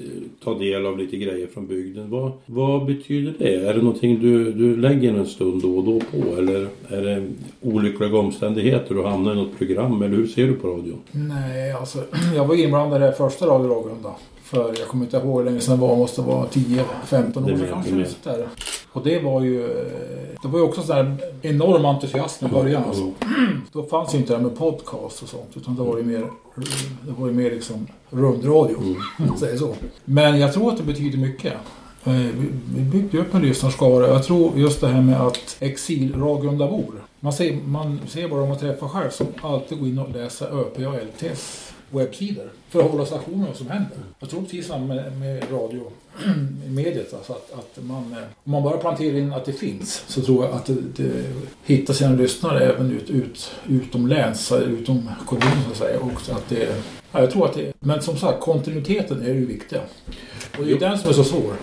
ta 0.44 0.58
del 0.58 0.86
av 0.86 0.98
lite 0.98 1.16
grejer 1.16 1.46
från 1.46 1.66
bygden. 1.66 2.10
Vad, 2.10 2.32
vad 2.46 2.86
betyder 2.86 3.34
det? 3.38 3.54
Är 3.54 3.74
det 3.74 3.82
någonting 3.82 4.20
du, 4.20 4.52
du 4.52 4.76
lägger 4.76 5.14
en 5.14 5.26
stund 5.26 5.62
då 5.62 5.76
och 5.78 5.84
då 5.84 6.00
på? 6.00 6.36
Eller 6.38 6.68
är 6.88 7.02
det 7.02 7.26
olyckliga 7.60 8.16
omständigheter 8.16 8.94
du 8.94 9.02
hamnar 9.02 9.32
i 9.32 9.36
något 9.36 9.58
program? 9.58 10.02
Eller 10.02 10.16
hur 10.16 10.26
ser 10.26 10.46
du 10.46 10.54
på 10.54 10.68
radio? 10.68 10.94
Nej, 11.12 11.72
alltså 11.72 11.98
jag 12.36 12.44
var 12.44 12.54
inblandad 12.54 13.02
i 13.02 13.04
det 13.04 13.12
första 13.12 13.46
Radio 13.46 13.68
för 14.50 14.74
jag 14.78 14.88
kommer 14.88 15.04
inte 15.04 15.16
ihåg 15.16 15.38
hur 15.38 15.44
länge 15.44 15.60
sedan 15.60 15.74
det 15.74 15.86
var, 15.86 15.96
måste 15.96 16.20
vara 16.20 16.46
10-15 16.46 17.52
år 17.52 17.56
sedan 17.56 17.68
kanske. 17.68 18.46
Och 18.92 19.02
det 19.04 19.18
var 19.18 19.40
ju 19.40 19.90
det 20.42 20.48
var 20.48 20.58
ju 20.58 20.64
också 20.64 20.82
sån 20.82 21.18
enorm 21.42 21.84
entusiasm 21.84 22.46
i 22.46 22.48
början. 22.48 22.84
Alltså. 22.84 23.12
Då 23.72 23.82
fanns 23.82 24.14
ju 24.14 24.18
inte 24.18 24.32
det 24.32 24.36
här 24.36 24.44
med 24.44 24.58
podcast 24.58 25.22
och 25.22 25.28
sånt 25.28 25.50
utan 25.56 25.76
då 25.76 25.84
var 25.84 25.96
det 25.96 26.02
mer, 26.02 26.30
det 27.02 27.12
var 27.18 27.26
ju 27.26 27.32
mer 27.32 27.50
liksom 27.50 27.86
rundradio. 28.10 28.76
Mm. 29.18 29.36
Säger 29.36 29.56
så. 29.56 29.74
Men 30.04 30.40
jag 30.40 30.52
tror 30.52 30.70
att 30.70 30.76
det 30.76 30.82
betyder 30.82 31.18
mycket. 31.18 31.52
Eh, 32.04 32.12
vi 32.74 32.80
byggde 32.80 33.18
upp 33.18 33.34
en 33.34 33.42
lyssnarskara. 33.42 34.08
Jag 34.08 34.24
tror 34.24 34.58
just 34.58 34.80
det 34.80 34.88
här 34.88 35.02
med 35.02 35.20
att 35.20 35.56
exilragundabor. 35.60 36.94
Man 37.20 37.32
ser, 37.32 37.58
man 37.66 38.00
ser 38.08 38.28
bara 38.28 38.42
om 38.42 38.48
man 38.48 38.58
träffar 38.58 38.88
själv 38.88 39.10
som 39.10 39.26
alltid 39.42 39.78
går 39.78 39.88
in 39.88 39.98
och 39.98 40.10
läser 40.10 40.60
ÖP 40.60 40.78
och 40.78 40.94
LTs 40.94 41.72
webbsidor 41.90 42.50
för 42.68 42.80
att 42.80 42.90
hålla 42.90 43.06
med 43.26 43.46
vad 43.46 43.56
som 43.56 43.70
händer. 43.70 43.98
Jag 44.20 44.30
tror 44.30 44.42
precis 44.42 44.66
samma 44.66 44.94
med, 44.94 45.18
med 45.18 45.44
radio 45.52 45.92
mediet. 46.66 47.14
Alltså 47.14 47.32
att, 47.32 47.52
att 47.52 47.84
man, 47.84 48.12
eh, 48.12 48.18
om 48.44 48.52
man 48.52 48.62
bara 48.62 48.76
planterar 48.76 49.18
in 49.18 49.32
att 49.32 49.44
det 49.44 49.52
finns 49.52 50.04
så 50.06 50.20
tror 50.20 50.44
jag 50.44 50.54
att 50.54 50.66
det, 50.66 50.74
det 50.96 51.24
hittar 51.64 51.94
sina 51.94 52.12
lyssnare 52.12 52.60
även 52.60 52.90
ut, 52.90 53.10
ut, 53.10 53.52
utomläns, 53.68 54.52
utom 54.52 55.10
kommunen 55.26 55.62
så 55.64 55.70
att 55.70 55.76
säga. 55.76 56.00
Också 56.00 56.32
att 56.32 56.48
det, 56.48 56.76
ja, 57.12 57.20
jag 57.20 57.30
tror 57.30 57.46
att 57.46 57.54
det, 57.54 57.72
men 57.80 58.02
som 58.02 58.16
sagt 58.16 58.40
kontinuiteten 58.40 59.22
är 59.22 59.34
ju 59.34 59.46
viktiga. 59.46 59.80
Och 60.58 60.64
det 60.64 60.72
är 60.72 60.78
den 60.78 60.98
som 60.98 61.10
är 61.10 61.14
så 61.14 61.24
svår. 61.24 61.54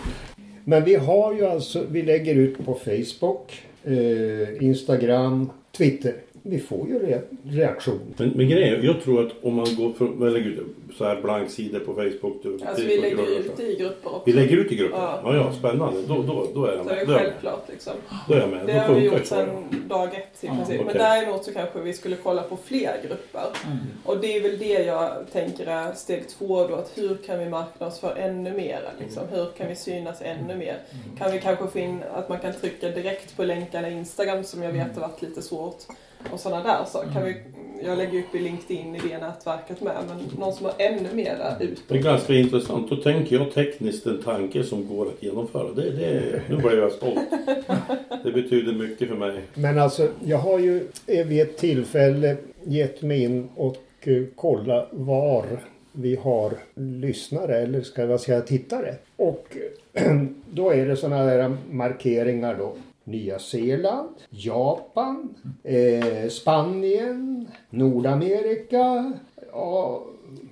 Men 0.63 0.83
vi 0.83 0.95
har 0.95 1.33
ju 1.33 1.45
alltså, 1.45 1.83
vi 1.89 2.03
lägger 2.03 2.35
ut 2.35 2.65
på 2.65 2.73
Facebook, 2.73 3.61
eh, 3.83 4.63
Instagram, 4.63 5.49
Twitter. 5.77 6.15
Vi 6.49 6.60
får 6.60 6.88
ju 6.88 6.99
re 6.99 7.21
reaktion. 7.43 8.13
Men, 8.17 8.29
men 8.29 8.49
grejen 8.49 8.86
jag 8.86 9.01
tror 9.01 9.25
att 9.25 9.31
om 9.41 9.53
man 9.53 9.75
går 9.75 9.93
från, 9.93 10.27
eller 10.27 10.39
gud, 10.39 10.60
så 10.97 11.05
här 11.05 11.21
blanksidor 11.21 11.79
på 11.79 11.93
Facebook. 11.93 12.43
Du, 12.43 12.60
alltså 12.65 12.86
vi 12.86 12.97
lägger 12.97 13.39
ut 13.39 13.60
i 13.60 13.75
grupper 13.79 14.10
också. 14.10 14.21
Vi 14.25 14.33
lägger 14.33 14.57
ut 14.57 14.71
i 14.71 14.75
grupper? 14.75 14.97
Ja, 14.97 15.21
ja, 15.23 15.36
ja 15.36 15.53
spännande. 15.53 16.01
Då, 16.07 16.21
då, 16.21 16.47
då 16.53 16.65
är 16.65 16.75
jag 16.75 16.86
med. 16.86 16.99
Så 16.99 17.05
det 17.05 17.13
är 17.13 17.17
självklart 17.17 17.69
liksom. 17.69 17.93
Då 18.27 18.33
är 18.33 18.39
jag 18.39 18.49
med. 18.49 18.65
Det 18.65 18.73
då 18.73 18.79
har 18.79 18.95
vi 18.95 19.05
gjort 19.05 19.25
sedan 19.25 19.47
dag 19.88 20.07
ett 20.07 20.43
i 20.43 20.47
princip. 20.47 20.81
Okay. 20.81 20.86
Men 20.86 20.97
däremot 20.97 21.45
så 21.45 21.53
kanske 21.53 21.79
vi 21.79 21.93
skulle 21.93 22.15
kolla 22.15 22.43
på 22.43 22.57
fler 22.57 23.01
grupper. 23.07 23.47
Mm. 23.65 23.77
Och 24.05 24.17
det 24.17 24.38
är 24.38 24.41
väl 24.41 24.57
det 24.57 24.83
jag 24.86 25.12
tänker 25.31 25.65
är 25.65 25.93
steg 25.93 26.29
två 26.29 26.67
då. 26.67 26.75
Att 26.75 26.91
hur 26.95 27.15
kan 27.15 27.39
vi 27.39 27.49
marknadsföra 27.49 28.15
ännu 28.15 28.53
mer? 28.53 28.79
Liksom? 28.99 29.23
Hur 29.31 29.45
kan 29.57 29.67
vi 29.67 29.75
synas 29.75 30.21
ännu 30.21 30.55
mer? 30.55 30.77
Mm. 30.89 31.17
Kan 31.17 31.31
vi 31.31 31.39
kanske 31.39 31.67
få 31.67 31.79
in 31.79 32.03
att 32.13 32.29
man 32.29 32.39
kan 32.39 32.53
trycka 32.53 32.89
direkt 32.89 33.38
på 33.38 33.43
länkarna 33.43 33.89
i 33.89 33.93
Instagram 33.93 34.43
som 34.43 34.63
jag 34.63 34.71
vet 34.71 34.95
har 34.95 35.01
varit 35.01 35.21
lite 35.21 35.41
svårt 35.41 35.83
och 36.33 36.39
sådana 36.39 36.63
där 36.63 36.85
saker. 36.85 37.11
Kan 37.13 37.25
vi, 37.25 37.35
jag 37.83 37.97
lägger 37.97 38.19
upp 38.19 38.35
i 38.35 38.39
LinkedIn 38.39 38.95
i 38.95 38.99
det 38.99 39.17
nätverket 39.17 39.81
med, 39.81 39.95
men 40.07 40.39
någon 40.39 40.53
som 40.53 40.65
har 40.65 40.73
ännu 40.77 41.13
mer 41.13 41.57
ut. 41.59 41.83
Det 41.87 41.97
är 41.97 42.01
ganska 42.01 42.33
intressant. 42.33 42.89
Då 42.89 42.95
tänker 42.95 43.35
jag 43.35 43.53
tekniskt 43.53 44.05
en 44.05 44.23
tanke 44.23 44.63
som 44.63 44.87
går 44.87 45.07
att 45.07 45.23
genomföra. 45.23 45.71
Det, 45.71 45.91
det, 45.91 46.41
nu 46.49 46.57
blir 46.57 46.77
jag 46.77 46.91
stolt. 46.91 47.19
Det 48.23 48.31
betyder 48.31 48.73
mycket 48.73 49.07
för 49.07 49.15
mig. 49.15 49.41
Men 49.53 49.79
alltså, 49.79 50.07
jag 50.23 50.37
har 50.37 50.59
ju 50.59 50.87
vid 51.05 51.41
ett 51.41 51.57
tillfälle 51.57 52.37
gett 52.63 53.01
mig 53.01 53.23
in 53.23 53.49
och 53.55 53.77
eh, 54.01 54.23
kolla 54.35 54.85
var 54.91 55.45
vi 55.99 56.15
har 56.15 56.53
lyssnare 56.75 57.57
eller 57.57 57.81
ska 57.81 58.05
jag 58.05 58.19
säga 58.19 58.41
tittare. 58.41 58.95
Och 59.15 59.57
då 60.51 60.71
är 60.71 60.86
det 60.86 60.95
sådana 60.95 61.23
där 61.23 61.57
markeringar 61.71 62.55
då. 62.60 62.73
Nya 63.03 63.39
Zeeland, 63.39 64.10
Japan, 64.29 65.36
eh, 65.63 66.29
Spanien, 66.29 67.47
Nordamerika, 67.69 69.13
ja, 69.51 70.03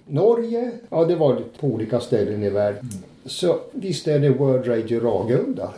Norge. 0.06 0.72
Ja, 0.90 1.06
det 1.06 1.16
var 1.16 1.42
på 1.60 1.68
olika 1.68 2.00
ställen 2.00 2.44
i 2.44 2.50
världen. 2.50 2.90
Så 3.26 3.60
visst 3.72 4.08
är 4.08 4.20
det 4.20 4.30
World 4.30 4.68
Radio 4.68 5.00
Ragunda. 5.00 5.74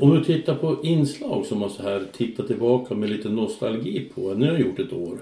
Om 0.00 0.10
du 0.10 0.24
tittar 0.24 0.54
på 0.54 0.76
inslag 0.82 1.46
som 1.46 1.58
man 1.58 1.70
så 1.70 1.82
här 1.82 2.02
tittar 2.12 2.44
tillbaka 2.44 2.94
med 2.94 3.10
lite 3.10 3.28
nostalgi 3.28 4.10
på. 4.14 4.20
Nu 4.20 4.50
har 4.50 4.58
gjort 4.58 4.78
ett 4.78 4.92
år. 4.92 5.18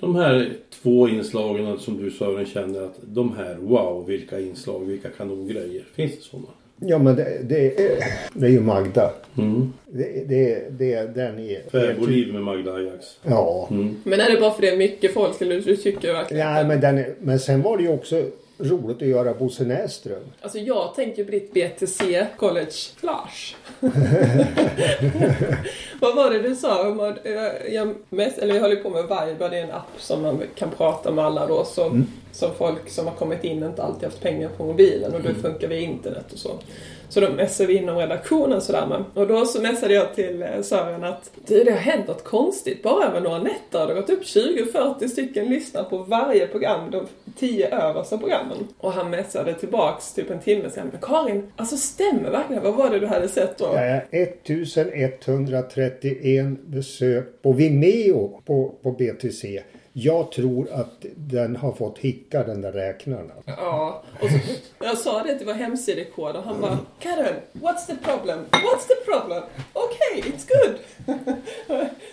De 0.00 0.16
här 0.16 0.52
två 0.82 1.08
inslagen 1.08 1.78
som 1.78 2.02
du 2.02 2.10
Sören 2.10 2.46
känner 2.46 2.82
att 2.82 2.98
de 3.02 3.36
här, 3.36 3.54
wow 3.54 4.06
vilka 4.06 4.40
inslag, 4.40 4.84
vilka 4.84 5.08
kanongrejer. 5.08 5.84
Finns 5.94 6.16
det 6.16 6.22
sådana? 6.22 6.48
Ja 6.82 6.98
men 6.98 7.16
det, 7.16 7.40
det, 7.48 7.80
är, 7.80 7.98
det 8.34 8.46
är 8.46 8.50
ju 8.50 8.60
Magda. 8.60 9.12
Mm. 9.38 9.72
Det, 9.86 10.28
det, 10.28 10.78
det, 10.78 11.14
den 11.14 11.38
är... 11.38 11.70
Fäbodliv 11.70 12.32
med 12.32 12.42
Magda 12.42 12.72
Ajax. 12.72 13.06
Ja. 13.22 13.68
Mm. 13.70 13.96
Men 14.04 14.20
är 14.20 14.30
det 14.30 14.40
bara 14.40 14.50
för 14.50 14.62
det 14.62 14.70
är 14.70 14.76
mycket 14.76 15.14
folk 15.14 15.42
eller 15.42 15.60
du 15.60 15.76
tycker 15.76 16.12
verkligen? 16.12 16.46
Nej 16.46 16.64
men, 16.64 16.80
den 16.80 16.98
är, 16.98 17.14
men 17.20 17.38
sen 17.38 17.62
var 17.62 17.76
det 17.76 17.82
ju 17.82 17.88
också 17.88 18.30
roligt 18.64 19.02
att 19.02 19.08
göra 19.08 19.34
Bosse 19.34 19.64
Näsström. 19.64 20.22
Alltså 20.40 20.58
jag 20.58 20.94
tänker 20.94 21.24
på 21.24 21.30
ditt 21.30 21.52
BTC 21.52 22.26
College 22.36 22.72
Flash. 22.96 23.54
Vad 26.00 26.16
var 26.16 26.30
det 26.30 26.42
du 26.42 26.56
sa? 26.56 26.86
Jag, 26.86 27.18
jag, 27.70 27.94
eller 28.38 28.54
jag 28.54 28.62
håller 28.62 28.76
på 28.76 28.90
med 28.90 29.02
Viber, 29.02 29.50
det 29.50 29.58
är 29.58 29.64
en 29.64 29.70
app 29.70 29.90
som 29.98 30.22
man 30.22 30.42
kan 30.54 30.70
prata 30.70 31.10
med 31.10 31.24
alla 31.24 31.46
då. 31.46 31.64
Så, 31.64 31.86
mm. 31.86 32.06
Som 32.32 32.54
folk 32.54 32.90
som 32.90 33.06
har 33.06 33.14
kommit 33.14 33.44
in 33.44 33.64
inte 33.64 33.82
alltid 33.82 34.04
haft 34.04 34.22
pengar 34.22 34.48
på 34.48 34.64
mobilen 34.64 35.14
och 35.14 35.22
det 35.22 35.28
mm. 35.28 35.42
funkar 35.42 35.68
via 35.68 35.80
internet 35.80 36.32
och 36.32 36.38
så. 36.38 36.50
Så 37.10 37.20
då 37.20 37.32
messade 37.32 37.66
vi 37.66 37.76
inom 37.76 37.96
redaktionen 37.96 38.60
sådär 38.60 38.86
med. 38.86 39.04
Och 39.14 39.26
då 39.26 39.46
så 39.46 39.62
messade 39.62 39.94
jag 39.94 40.14
till 40.14 40.42
eh, 40.42 40.62
Sören 40.62 41.04
att 41.04 41.30
du, 41.46 41.64
det 41.64 41.70
har 41.70 41.78
hänt 41.78 42.08
något 42.08 42.24
konstigt. 42.24 42.82
Bara 42.82 43.06
över 43.06 43.20
några 43.20 43.38
nätter 43.38 43.78
har 43.78 43.86
det 43.86 43.94
gått 43.94 44.10
upp 44.10 44.22
20-40 44.22 45.08
stycken 45.08 45.46
lyssnar 45.46 45.84
på 45.84 45.98
varje 45.98 46.46
program, 46.46 46.90
de 46.90 47.06
tio 47.38 47.68
översta 47.68 48.18
programmen. 48.18 48.56
Och 48.78 48.92
han 48.92 49.10
messade 49.10 49.54
tillbaks 49.54 50.14
typ 50.14 50.30
en 50.30 50.40
timme 50.40 50.70
sen. 50.70 50.88
Men 50.92 51.00
Karin, 51.00 51.52
alltså 51.56 51.76
stämmer 51.76 52.30
verkligen? 52.30 52.62
Vad 52.62 52.74
var 52.74 52.90
det 52.90 52.98
du 52.98 53.06
hade 53.06 53.28
sett 53.28 53.58
då? 53.58 53.64
Ja, 53.64 54.00
1131 54.10 56.46
besök 56.66 57.42
på 57.42 57.52
Vimeo 57.52 58.40
på, 58.46 58.74
på 58.82 58.92
BTC. 58.92 59.62
Jag 60.02 60.32
tror 60.32 60.72
att 60.72 61.06
den 61.16 61.56
har 61.56 61.72
fått 61.72 61.98
hicka 61.98 62.44
den 62.44 62.60
där 62.60 62.72
räknaren. 62.72 63.32
Ja, 63.46 64.02
och 64.20 64.28
så, 64.30 64.38
jag 64.84 64.98
sa 64.98 65.22
det 65.22 65.32
att 65.32 65.38
det 65.38 65.44
var 65.44 65.54
hemsidekod 65.54 66.36
och 66.36 66.42
han 66.42 66.60
bara 66.60 66.78
Karen, 66.98 67.34
what's 67.52 67.86
the 67.86 67.96
problem? 67.96 68.38
What's 68.50 68.86
the 68.88 68.94
problem? 69.04 69.42
Okej, 69.72 70.18
okay, 70.18 70.32
it's 70.32 70.46
good 70.48 70.78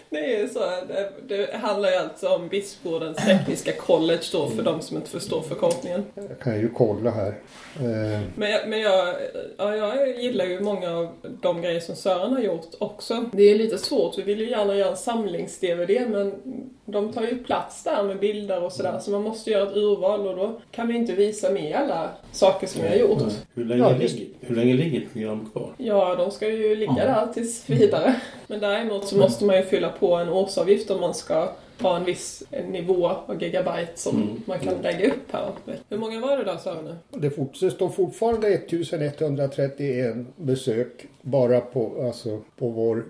är 0.10 0.48
så, 0.48 0.60
det, 0.60 1.12
det 1.28 1.58
handlar 1.58 1.90
ju 1.90 1.96
alltså 1.96 2.28
om 2.28 2.48
Bispgårdens 2.48 3.18
tekniska 3.18 3.72
college 3.72 4.24
då 4.32 4.48
för 4.48 4.64
de 4.64 4.82
som 4.82 4.98
inte 4.98 5.10
förstår 5.10 5.42
förkortningen. 5.42 6.06
Jag 6.16 6.40
kan 6.40 6.60
ju 6.60 6.70
kolla 6.70 7.12
här. 7.12 7.28
Eh. 7.76 8.22
Men, 8.36 8.52
jag, 8.52 8.70
men 8.70 8.80
jag, 8.80 9.16
ja, 9.58 9.76
jag 9.76 10.20
gillar 10.22 10.46
ju 10.46 10.60
många 10.60 10.92
av 10.92 11.10
de 11.42 11.62
grejer 11.62 11.80
som 11.80 11.96
Sören 11.96 12.34
har 12.34 12.42
gjort 12.42 12.70
också. 12.80 13.26
Det 13.32 13.44
är 13.44 13.58
lite 13.58 13.78
svårt, 13.78 14.18
vi 14.18 14.24
vill 14.24 14.40
ju 14.40 14.50
gärna 14.50 14.76
göra 14.76 14.90
en 14.90 14.96
samlings-DVD 14.96 16.10
men 16.10 16.34
de 16.86 17.14
tar 17.14 17.22
ju 17.22 17.44
plats 17.44 17.84
där 17.84 18.04
med 18.04 18.20
bilder 18.20 18.64
och 18.64 18.72
sådär 18.72 19.00
så 19.00 19.12
man 19.12 19.22
måste 19.22 19.52
göra 19.52 19.70
ett 19.70 19.76
urval 19.76 20.28
och 20.28 20.36
då 20.36 20.62
kan 20.72 20.88
vi 20.88 20.96
inte 20.96 21.14
visa 21.14 21.50
med 21.50 21.76
alla 21.76 22.10
saker 22.32 22.68
som 22.68 22.82
vi 22.82 22.88
har 22.88 22.96
gjort. 22.96 23.24
Hur 23.56 23.66
länge, 23.66 23.82
ja, 23.82 23.90
ligger, 23.90 24.28
hur 24.40 24.56
länge 24.56 24.74
ligger 24.74 25.08
program 25.14 25.50
kvar? 25.54 25.74
Ja, 25.78 26.16
de 26.16 26.32
ska 26.32 26.48
ju 26.50 26.76
ligga 26.76 26.94
där 26.94 27.28
tills 27.34 27.70
vidare. 27.70 28.16
Men 28.48 28.60
däremot 28.60 29.08
så 29.08 29.18
måste 29.18 29.46
man 29.46 29.58
ju 29.58 29.64
fylla 29.64 29.90
på 30.00 30.16
en 30.16 30.30
årsavgift 30.30 30.92
om 30.92 31.02
man 31.02 31.14
ska 31.14 31.50
ha 31.82 31.98
en 31.98 32.06
viss 32.06 32.44
nivå 32.68 33.08
av 33.08 33.44
gigabyte 33.44 33.92
som 33.96 34.16
mm. 34.16 34.42
man 34.46 34.60
kan 34.60 34.82
lägga 34.82 35.08
upp 35.08 35.32
här 35.32 35.52
Hur 35.90 35.98
många 35.98 36.20
var 36.20 36.38
det 36.38 36.44
då 36.44 36.58
sa 36.58 36.76
du 36.76 36.82
nu? 36.82 36.96
Det, 37.10 37.30
fort, 37.30 37.60
det 37.60 37.72
står 37.72 37.90
fortfarande 37.90 38.48
1131 38.48 40.16
besök 40.36 41.08
bara 41.28 41.60
på, 41.62 42.06
alltså, 42.06 42.40
på, 42.58 42.70
vår, 42.70 43.06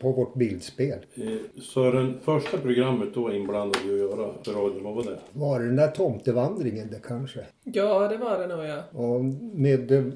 på 0.00 0.12
vårt 0.12 0.34
bildspel. 0.34 0.98
Eh, 1.14 1.24
så 1.62 1.90
den 1.90 2.20
första 2.24 2.58
programmet 2.58 3.08
då 3.14 3.32
inblandade 3.32 3.88
i 3.88 3.92
att 3.92 3.98
göra 3.98 4.30
för 4.44 4.52
radion, 4.52 4.84
vad 4.84 4.94
var 4.94 5.02
det? 5.02 5.18
Var 5.32 5.60
det 5.60 5.66
den 5.66 5.76
där 5.76 5.90
tomtevandringen 5.90 6.88
det 6.90 7.00
kanske? 7.08 7.40
Ja, 7.64 8.08
det 8.08 8.16
var 8.16 8.38
det 8.38 8.46
nog 8.56 8.64
ja. 8.64 8.82
Och 8.92 9.24
med 9.54 10.12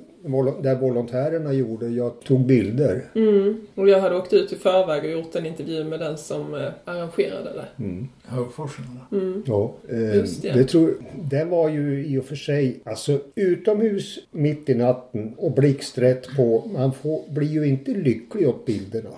där 0.63 0.81
volontärerna 0.81 1.53
gjorde. 1.53 1.89
Jag 1.89 2.21
tog 2.21 2.47
bilder. 2.47 3.05
Mm. 3.15 3.57
Och 3.75 3.89
jag 3.89 4.01
hade 4.01 4.17
åkt 4.17 4.33
ut 4.33 4.53
i 4.53 4.57
förväg 4.57 5.05
och 5.05 5.11
gjort 5.11 5.35
en 5.35 5.47
intervju 5.47 5.85
med 5.85 6.01
den 6.01 6.19
som 6.19 6.55
eh, 6.55 6.69
arrangerade 6.85 7.53
det. 7.53 7.85
Mm. 7.85 8.09
Högforsen? 8.25 8.85
Mm. 9.13 9.43
Ja, 9.47 9.75
eh, 9.89 9.97
det. 9.97 10.53
Det, 10.55 10.65
tror, 10.65 10.95
det 11.23 11.45
var 11.45 11.69
ju 11.69 12.07
i 12.07 12.19
och 12.19 12.25
för 12.25 12.37
sig 12.37 12.81
alltså 12.85 13.19
utomhus 13.35 14.19
mitt 14.31 14.69
i 14.69 14.75
natten 14.75 15.35
och 15.37 15.53
blixträtt 15.53 16.37
på. 16.37 16.71
Man 16.73 16.93
får, 16.93 17.23
blir 17.45 17.63
ju 17.63 17.69
inte 17.69 17.91
lycklig 17.91 18.49
åt 18.49 18.67
bilderna. 18.67 19.11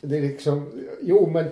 Det 0.00 0.16
är 0.16 0.22
liksom, 0.22 0.66
jo 1.02 1.26
men 1.26 1.44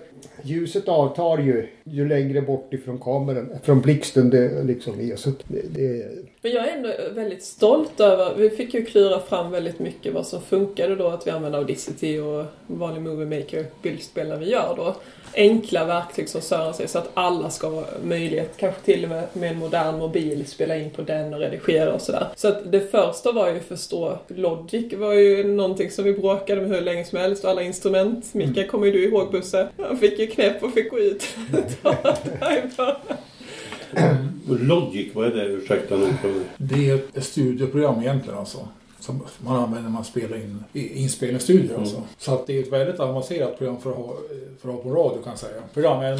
ljuset 0.42 0.88
avtar 0.88 1.38
ju 1.38 1.68
ju 1.85 2.09
längre 2.09 2.42
bort 2.42 2.75
ifrån 2.75 2.99
kameran, 2.99 3.51
från 3.62 3.81
blixten 3.81 4.31
det 4.31 4.62
liksom 4.62 5.01
är. 5.01 5.16
Så 5.16 5.31
det, 5.31 5.62
det... 5.75 6.07
Men 6.42 6.53
jag 6.53 6.68
är 6.68 6.77
ändå 6.77 6.90
väldigt 7.14 7.42
stolt 7.42 8.01
över, 8.01 8.35
vi 8.37 8.51
fick 8.51 8.75
ju 8.75 8.85
klura 8.85 9.21
fram 9.21 9.51
väldigt 9.51 9.79
mycket 9.79 10.14
vad 10.14 10.27
som 10.27 10.42
funkade 10.42 10.97
då 10.97 11.09
att 11.09 11.27
vi 11.27 11.31
använde 11.31 11.59
Audacity 11.59 12.18
och 12.18 12.44
vanlig 12.66 13.03
Movie 13.03 13.38
Maker 13.38 13.66
bildspel 13.83 14.29
när 14.29 14.37
vi 14.37 14.51
gör 14.51 14.75
då 14.77 14.97
enkla 15.35 15.85
verktyg 15.85 16.29
som 16.29 16.40
Sören 16.40 16.75
sig 16.75 16.88
så 16.88 16.99
att 16.99 17.11
alla 17.14 17.51
ska 17.51 17.68
ha 17.68 17.85
möjlighet, 18.03 18.57
kanske 18.57 18.81
till 18.81 19.05
och 19.05 19.11
med 19.11 19.25
med 19.33 19.51
en 19.51 19.59
modern 19.59 19.99
mobil, 19.99 20.47
spela 20.47 20.77
in 20.77 20.90
på 20.90 21.03
den 21.03 21.35
och 21.35 21.40
redigera 21.40 21.92
och 21.92 22.01
sådär. 22.01 22.27
Så 22.37 22.49
att 22.49 22.73
det 22.73 22.81
första 22.81 23.33
var 23.33 23.49
ju 23.49 23.57
att 23.57 23.64
förstå 23.64 24.18
Logic 24.29 24.92
var 24.92 25.12
ju 25.12 25.44
någonting 25.44 25.90
som 25.90 25.98
vi 26.05 26.13
bråkade 26.13 26.61
med 26.61 26.71
hur 26.71 26.81
länge 26.81 27.05
som 27.05 27.19
helst 27.19 27.45
och 27.45 27.51
alla 27.51 27.63
instrument. 27.63 28.35
Mika 28.35 28.61
mm. 28.61 28.69
kommer 28.69 28.87
ju 28.87 28.93
du 28.93 29.05
ihåg 29.05 29.33
Busse? 29.33 29.69
Han 29.79 29.99
fick 29.99 30.19
ju 30.19 30.27
knäpp 30.27 30.63
och 30.63 30.73
fick 30.73 30.91
gå 30.91 30.99
ut. 30.99 31.37
Logic, 34.49 35.15
vad 35.15 35.27
är 35.27 35.31
det? 35.31 35.47
Ursäkta 35.47 35.97
nu. 35.97 36.07
Det 36.57 36.91
är 36.91 36.95
ett 37.15 37.25
studioprogram 37.25 38.01
egentligen 38.01 38.39
alltså 38.39 38.69
som 39.09 39.21
man 39.38 39.57
använder 39.57 39.83
när 39.83 39.90
man 39.90 40.05
spelar 40.05 40.37
in 40.37 40.64
i 40.73 41.03
inspelningsstudio. 41.03 41.71
Mm. 41.71 41.81
Alltså. 41.81 42.03
Så 42.18 42.35
att 42.35 42.47
det 42.47 42.59
är 42.59 42.62
ett 42.62 42.73
väldigt 42.73 43.01
avancerat 43.01 43.59
program 43.59 43.81
för 43.81 43.90
att 43.90 43.97
ha, 43.97 44.16
för 44.61 44.68
att 44.68 44.75
ha 44.75 44.83
på 44.83 44.90
radio 44.90 45.23
kan 45.23 45.31
jag 45.33 45.38
säga. 45.38 45.62
Program 45.75 46.18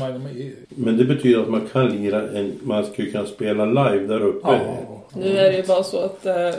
Men 0.68 0.96
det 0.96 1.05
betyder 1.05 1.40
att 1.40 1.48
man 1.48 1.68
kan 1.72 1.88
lira 1.88 2.31
en, 2.31 2.61
man 2.62 2.87
skulle 2.87 3.11
kunna 3.11 3.27
spela 3.27 3.64
live 3.64 4.07
där 4.07 4.20
uppe? 4.20 4.48
Ja, 4.48 4.98
nu 5.14 5.38
är 5.38 5.51
det 5.51 5.57
ju 5.57 5.62
bara 5.62 5.83
så 5.83 5.98
att 5.98 6.27
eh, 6.27 6.51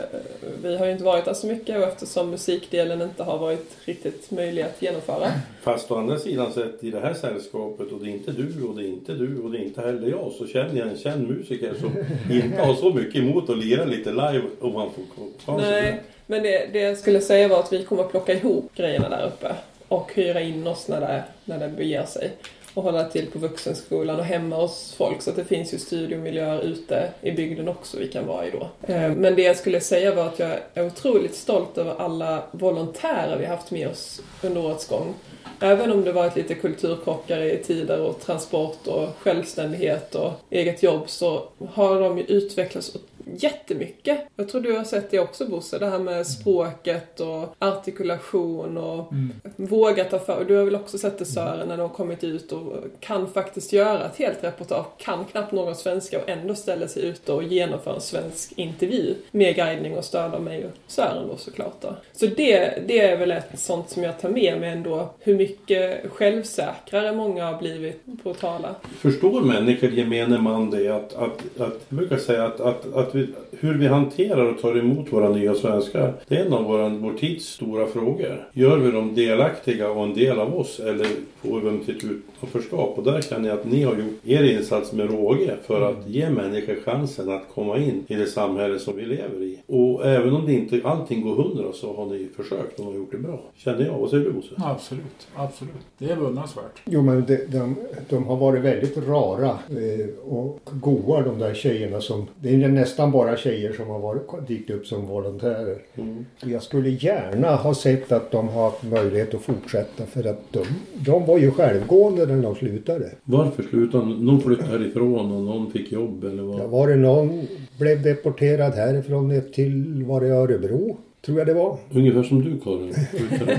vi 0.62 0.76
har 0.76 0.86
ju 0.86 0.92
inte 0.92 1.04
varit 1.04 1.24
där 1.24 1.34
så 1.34 1.46
mycket 1.46 1.76
och 1.76 1.82
eftersom 1.82 2.30
musikdelen 2.30 3.02
inte 3.02 3.22
har 3.22 3.38
varit 3.38 3.76
riktigt 3.84 4.30
möjlig 4.30 4.62
att 4.62 4.82
genomföra. 4.82 5.26
Fast 5.62 5.90
å 5.90 5.96
andra 5.96 6.18
sidan 6.18 6.52
sett 6.52 6.84
i 6.84 6.90
det 6.90 7.00
här 7.00 7.14
sällskapet 7.14 7.92
och 7.92 8.00
det 8.00 8.10
är 8.10 8.12
inte 8.12 8.32
du 8.32 8.62
och 8.62 8.76
det 8.76 8.84
är 8.84 8.88
inte 8.88 9.12
du 9.12 9.42
och 9.42 9.50
det 9.50 9.58
är 9.58 9.62
inte 9.62 9.80
heller 9.80 10.08
jag 10.08 10.32
så 10.38 10.46
känner 10.46 10.76
jag 10.76 10.88
en 10.88 10.98
känd 10.98 11.28
musiker 11.28 11.74
som 11.80 11.90
inte 12.36 12.62
har 12.62 12.74
så 12.74 12.90
mycket 12.90 13.16
emot 13.16 13.50
att 13.50 13.58
lira 13.58 13.84
lite 13.84 14.10
live 14.10 14.42
om 14.60 14.72
man 14.72 14.88
får 14.90 15.02
chansen. 15.46 15.94
Men 16.30 16.42
det, 16.42 16.66
det 16.72 16.80
jag 16.80 16.98
skulle 16.98 17.20
säga 17.20 17.48
var 17.48 17.60
att 17.60 17.72
vi 17.72 17.84
kommer 17.84 18.02
att 18.02 18.10
plocka 18.10 18.32
ihop 18.32 18.70
grejerna 18.74 19.08
där 19.08 19.26
uppe 19.26 19.54
och 19.88 20.14
hyra 20.14 20.40
in 20.40 20.66
oss 20.66 20.88
när 20.88 21.00
det, 21.00 21.24
när 21.44 21.58
det 21.58 21.68
beger 21.68 22.04
sig. 22.04 22.30
och 22.74 22.82
hålla 22.82 23.04
till 23.04 23.26
på 23.26 23.38
vuxenskolan 23.38 24.18
och 24.18 24.24
hemma 24.24 24.56
hos 24.56 24.94
folk. 24.98 25.22
Så 25.22 25.30
att 25.30 25.36
det 25.36 25.44
finns 25.44 25.74
ju 25.74 25.78
studiemiljöer 25.78 26.60
ute 26.60 27.10
i 27.22 27.30
bygden 27.30 27.68
också 27.68 27.98
vi 27.98 28.08
kan 28.08 28.26
vara 28.26 28.46
i 28.46 28.50
då. 28.50 28.92
Eh, 28.92 29.10
men 29.10 29.34
det 29.34 29.42
jag 29.42 29.56
skulle 29.56 29.80
säga 29.80 30.14
var 30.14 30.26
att 30.26 30.38
jag 30.38 30.58
är 30.74 30.86
otroligt 30.86 31.34
stolt 31.34 31.78
över 31.78 31.94
alla 31.98 32.42
volontärer 32.50 33.36
vi 33.38 33.46
haft 33.46 33.70
med 33.70 33.88
oss 33.88 34.20
under 34.42 34.64
årets 34.64 34.88
gång. 34.88 35.14
Även 35.60 35.92
om 35.92 36.04
det 36.04 36.12
varit 36.12 36.36
lite 36.36 36.54
kulturkrockar 36.54 37.40
i 37.40 37.62
tider 37.66 38.00
och 38.00 38.20
transport 38.20 38.86
och 38.86 39.08
självständighet 39.18 40.14
och 40.14 40.32
eget 40.50 40.82
jobb 40.82 41.10
så 41.10 41.48
har 41.70 42.00
de 42.00 42.18
ju 42.18 42.24
utvecklats 42.24 42.96
jättemycket. 43.36 44.20
Jag 44.36 44.48
tror 44.48 44.60
du 44.60 44.76
har 44.76 44.84
sett 44.84 45.10
det 45.10 45.18
också 45.18 45.46
Bosse, 45.46 45.78
det 45.78 45.86
här 45.86 45.98
med 45.98 46.26
språket 46.26 47.20
och 47.20 47.54
artikulation 47.58 48.78
och 48.78 49.12
mm. 49.12 49.32
våga 49.56 50.04
ta 50.04 50.18
för. 50.18 50.44
Du 50.48 50.56
har 50.56 50.64
väl 50.64 50.76
också 50.76 50.98
sett 50.98 51.18
det 51.18 51.24
Sören 51.24 51.68
när 51.68 51.76
de 51.76 51.82
har 51.82 51.88
kommit 51.88 52.24
ut 52.24 52.52
och 52.52 52.72
kan 53.00 53.28
faktiskt 53.28 53.72
göra 53.72 54.06
ett 54.06 54.16
helt 54.16 54.44
reportage, 54.44 54.86
kan 54.98 55.24
knappt 55.24 55.52
någon 55.52 55.74
svenska 55.74 56.22
och 56.22 56.28
ändå 56.28 56.54
ställer 56.54 56.86
sig 56.86 57.04
ute 57.04 57.32
och 57.32 57.42
genomför 57.42 57.94
en 57.94 58.00
svensk 58.00 58.52
intervju 58.56 59.14
med 59.30 59.56
guidning 59.56 59.96
och 59.96 60.04
stöd 60.04 60.34
av 60.34 60.42
mig 60.42 60.64
och 60.64 60.70
Sören 60.86 61.28
då 61.28 61.36
såklart. 61.36 61.80
Då. 61.80 61.96
Så 62.12 62.26
det, 62.26 62.82
det 62.86 63.00
är 63.00 63.16
väl 63.16 63.30
ett 63.30 63.58
sånt 63.58 63.90
som 63.90 64.02
jag 64.02 64.20
tar 64.20 64.28
med 64.28 64.60
mig 64.60 64.70
ändå, 64.70 65.10
hur 65.18 65.36
mycket 65.36 66.12
självsäkrare 66.12 67.12
många 67.12 67.44
har 67.44 67.58
blivit 67.58 68.02
på 68.22 68.30
att 68.30 68.38
tala. 68.38 68.74
Förstår 68.98 69.40
människor, 69.40 69.90
gemene 69.90 70.38
man, 70.38 70.70
det 70.70 70.88
att, 70.88 71.14
att, 71.14 71.60
att 71.60 71.80
jag 71.88 71.98
brukar 71.98 72.16
säga 72.16 72.44
att, 72.44 72.60
att, 72.60 72.94
att 72.94 73.14
vi, 73.14 73.19
hur 73.60 73.74
vi 73.74 73.86
hanterar 73.86 74.44
och 74.44 74.60
tar 74.60 74.78
emot 74.78 75.12
våra 75.12 75.28
nya 75.28 75.54
svenskar, 75.54 76.14
det 76.28 76.36
är 76.36 76.46
en 76.46 76.52
av 76.52 76.64
vår, 76.64 76.88
vår 76.88 77.12
tids 77.12 77.46
stora 77.46 77.86
frågor. 77.86 78.48
Gör 78.52 78.78
vi 78.78 78.90
dem 78.90 79.14
delaktiga 79.14 79.90
och 79.90 80.04
en 80.04 80.14
del 80.14 80.38
av 80.38 80.56
oss 80.56 80.80
eller 80.80 81.06
får 81.42 81.84
till 81.84 81.96
ett 81.96 82.04
utanförskap? 82.04 82.98
Och 82.98 83.04
där 83.04 83.20
känner 83.20 83.48
jag 83.48 83.58
att 83.58 83.64
ni 83.64 83.82
har 83.82 83.94
gjort 83.94 84.26
er 84.26 84.42
insats 84.42 84.92
med 84.92 85.10
råge 85.10 85.56
för 85.66 85.90
att 85.90 86.08
ge 86.08 86.30
människor 86.30 86.74
chansen 86.74 87.30
att 87.30 87.42
komma 87.54 87.78
in 87.78 88.04
i 88.08 88.14
det 88.14 88.26
samhälle 88.26 88.78
som 88.78 88.96
vi 88.96 89.06
lever 89.06 89.42
i. 89.42 89.58
Och 89.66 90.06
även 90.06 90.32
om 90.32 90.46
det 90.46 90.52
inte 90.52 90.80
allting 90.84 91.22
går 91.22 91.34
hundra 91.34 91.72
så 91.72 91.96
har 91.96 92.06
ni 92.06 92.28
försökt 92.36 92.80
och 92.80 92.86
har 92.86 92.94
gjort 92.94 93.12
det 93.12 93.18
bra. 93.18 93.40
Känner 93.56 93.86
jag. 93.86 93.98
Vad 93.98 94.10
säger 94.10 94.24
du 94.24 94.32
Bosse? 94.32 94.54
Absolut, 94.56 95.28
absolut. 95.34 95.72
Det 95.98 96.10
är 96.10 96.16
beundransvärt. 96.16 96.82
Jo 96.84 97.02
men 97.02 97.26
de, 97.26 97.36
de, 97.36 97.76
de, 98.08 98.26
har 98.26 98.36
varit 98.36 98.62
väldigt 98.62 98.96
rara 98.96 99.48
eh, 99.48 100.08
och 100.24 100.60
goa 100.64 101.22
de 101.22 101.38
där 101.38 101.54
tjejerna 101.54 102.00
som, 102.00 102.26
det 102.40 102.54
är 102.54 102.68
nästan 102.68 103.10
bara 103.10 103.36
tjejer 103.36 103.72
som 103.72 103.88
har 103.88 103.98
varit, 103.98 104.48
dykt 104.48 104.70
upp 104.70 104.86
som 104.86 105.06
volontärer. 105.06 105.78
Mm. 105.94 106.26
Jag 106.40 106.62
skulle 106.62 106.88
gärna 106.88 107.56
ha 107.56 107.74
sett 107.74 108.12
att 108.12 108.30
de 108.30 108.48
har 108.48 108.64
haft 108.64 108.82
möjlighet 108.82 109.34
att 109.34 109.42
fortsätta 109.42 110.06
för 110.06 110.26
att 110.26 110.40
de, 110.50 110.64
de 110.94 111.26
var 111.30 111.38
ju 111.38 111.50
självgående 111.50 112.26
när 112.26 112.42
de 112.42 112.54
slutade. 112.54 113.10
Varför 113.24 113.62
slutade 113.62 114.04
Någon 114.04 114.40
flyttade 114.40 114.70
härifrån 114.70 115.32
och 115.32 115.42
någon 115.42 115.70
fick 115.70 115.92
jobb 115.92 116.24
eller 116.24 116.42
vad? 116.42 116.60
Ja, 116.60 116.66
var 116.66 116.88
det 116.88 116.96
någon 116.96 117.46
blev 117.78 118.02
deporterad 118.02 118.72
härifrån 118.72 119.30
upp 119.30 119.52
till, 119.52 120.04
var 120.04 120.20
det 120.20 120.28
Örebro? 120.28 120.96
Tror 121.22 121.38
jag 121.38 121.46
det 121.46 121.54
var. 121.54 121.78
Ungefär 121.94 122.22
som 122.22 122.44
du 122.44 122.60
Karin. 122.60 122.94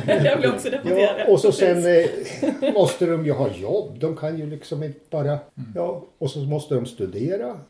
jag 0.25 0.39
blev 0.39 0.53
också 0.53 0.69
deporterad. 0.69 1.15
Ja, 1.19 1.33
och 1.33 1.39
så 1.39 1.51
sen 1.51 1.77
eh, 1.77 2.73
måste 2.73 3.05
de 3.05 3.25
ju 3.25 3.31
ha 3.31 3.49
jobb. 3.55 3.99
De 3.99 4.17
kan 4.17 4.37
ju 4.37 4.49
liksom 4.49 4.83
inte 4.83 4.99
bara... 5.09 5.29
Mm. 5.29 5.41
Ja, 5.75 6.05
och 6.17 6.31
så 6.31 6.39
måste 6.39 6.75
de 6.75 6.85
studera. 6.85 7.45
Mm. 7.45 7.61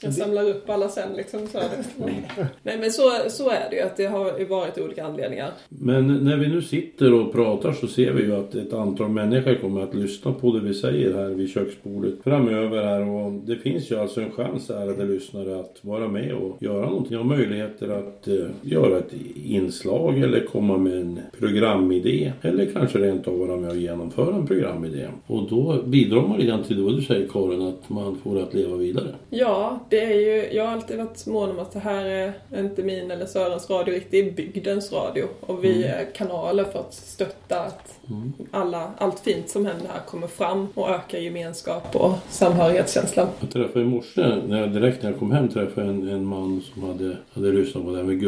Jag 0.00 0.14
samlar 0.14 0.48
upp 0.48 0.70
alla 0.70 0.88
sen 0.88 1.12
liksom. 1.16 1.46
Så 1.46 1.58
mm. 1.58 2.14
Nej 2.62 2.78
men 2.78 2.92
så, 2.92 3.10
så 3.28 3.50
är 3.50 3.70
det 3.70 3.76
ju. 3.76 3.82
Att 3.82 3.96
det 3.96 4.06
har 4.06 4.48
varit 4.48 4.78
olika 4.78 5.04
anledningar. 5.04 5.50
Men 5.68 6.06
när 6.24 6.36
vi 6.36 6.48
nu 6.48 6.62
sitter 6.62 7.12
och 7.12 7.32
pratar 7.32 7.72
så 7.72 7.86
ser 7.86 8.12
vi 8.12 8.22
ju 8.22 8.36
att 8.36 8.54
ett 8.54 8.72
antal 8.72 9.08
människor 9.08 9.54
kommer 9.54 9.82
att 9.82 9.94
lyssna 9.94 10.32
på 10.32 10.52
det 10.52 10.60
vi 10.60 10.74
säger 10.74 11.14
här 11.14 11.28
vid 11.28 11.50
köksbordet 11.50 12.14
framöver 12.24 12.82
här. 12.82 13.08
Och 13.08 13.32
det 13.32 13.56
finns 13.56 13.90
ju 13.90 13.98
alltså 13.98 14.20
en 14.20 14.32
chans, 14.32 14.70
ärade 14.70 15.04
lyssnare, 15.04 15.60
att 15.60 15.78
vara 15.80 16.08
med 16.08 16.32
och 16.32 16.62
göra 16.62 16.86
någonting. 16.86 17.16
Ha 17.16 17.24
möjligheter 17.24 17.88
att 17.88 18.28
uh, 18.28 18.46
göra 18.62 18.98
ett 18.98 19.12
inslag 19.34 20.18
eller 20.18 20.40
komma 20.40 20.76
med 20.76 21.00
en 21.00 21.20
programidé. 21.38 22.32
Eller 22.42 22.66
kanske 22.66 22.98
rent 22.98 23.28
av 23.28 23.38
vara 23.38 23.56
med 23.56 23.70
och 23.70 23.76
genomföra 23.76 24.36
en 24.36 24.46
programidé. 24.46 25.06
Och 25.26 25.48
då 25.50 25.82
bidrar 25.86 26.28
man 26.28 26.46
grann 26.46 26.62
till 26.62 26.84
det 26.84 26.96
du 26.96 27.02
säger 27.02 27.28
Karin, 27.28 27.62
att 27.62 27.88
man 27.88 28.16
får 28.16 28.42
att 28.42 28.54
leva 28.54 28.76
vidare. 28.76 29.14
Ja, 29.30 29.80
det 29.90 30.00
är 30.00 30.20
ju, 30.20 30.56
jag 30.56 30.64
har 30.64 30.72
alltid 30.72 30.98
varit 30.98 31.26
mån 31.26 31.50
om 31.50 31.58
att 31.58 31.72
det 31.72 31.78
här 31.78 32.04
är 32.04 32.32
inte 32.54 32.82
min 32.82 33.10
eller 33.10 33.26
Sörens 33.26 33.70
radio, 33.70 34.00
det 34.10 34.18
är 34.18 34.32
bygdens 34.32 34.92
radio. 34.92 35.24
Och 35.40 35.64
vi 35.64 35.84
mm. 35.84 35.98
är 35.98 36.14
kanaler 36.14 36.64
för 36.64 36.78
att 36.78 36.94
stötta 36.94 37.60
att 37.60 38.00
mm. 38.10 38.32
alla, 38.50 38.90
allt 38.98 39.20
fint 39.20 39.48
som 39.48 39.66
händer 39.66 39.86
här 39.88 40.00
kommer 40.06 40.26
fram 40.26 40.66
och 40.74 40.90
ökar 40.90 41.18
gemenskap 41.18 41.96
och 41.96 42.12
samhörighetskänslan. 42.28 43.26
Jag 43.40 43.50
träffade 43.50 43.84
i 43.84 43.88
morse, 43.88 44.36
när 44.48 44.60
jag, 44.60 44.72
direkt 44.72 45.02
när 45.02 45.10
jag 45.10 45.18
kom 45.18 45.32
hem, 45.32 45.48
träffade 45.48 45.86
en, 45.86 46.08
en 46.08 46.26
man 46.26 46.62
som 46.74 46.82
hade, 46.82 47.16
hade 47.34 47.52
lyssnat 47.52 47.84
på 47.84 47.90
det 47.90 47.96
här 47.96 48.04
med 48.04 48.20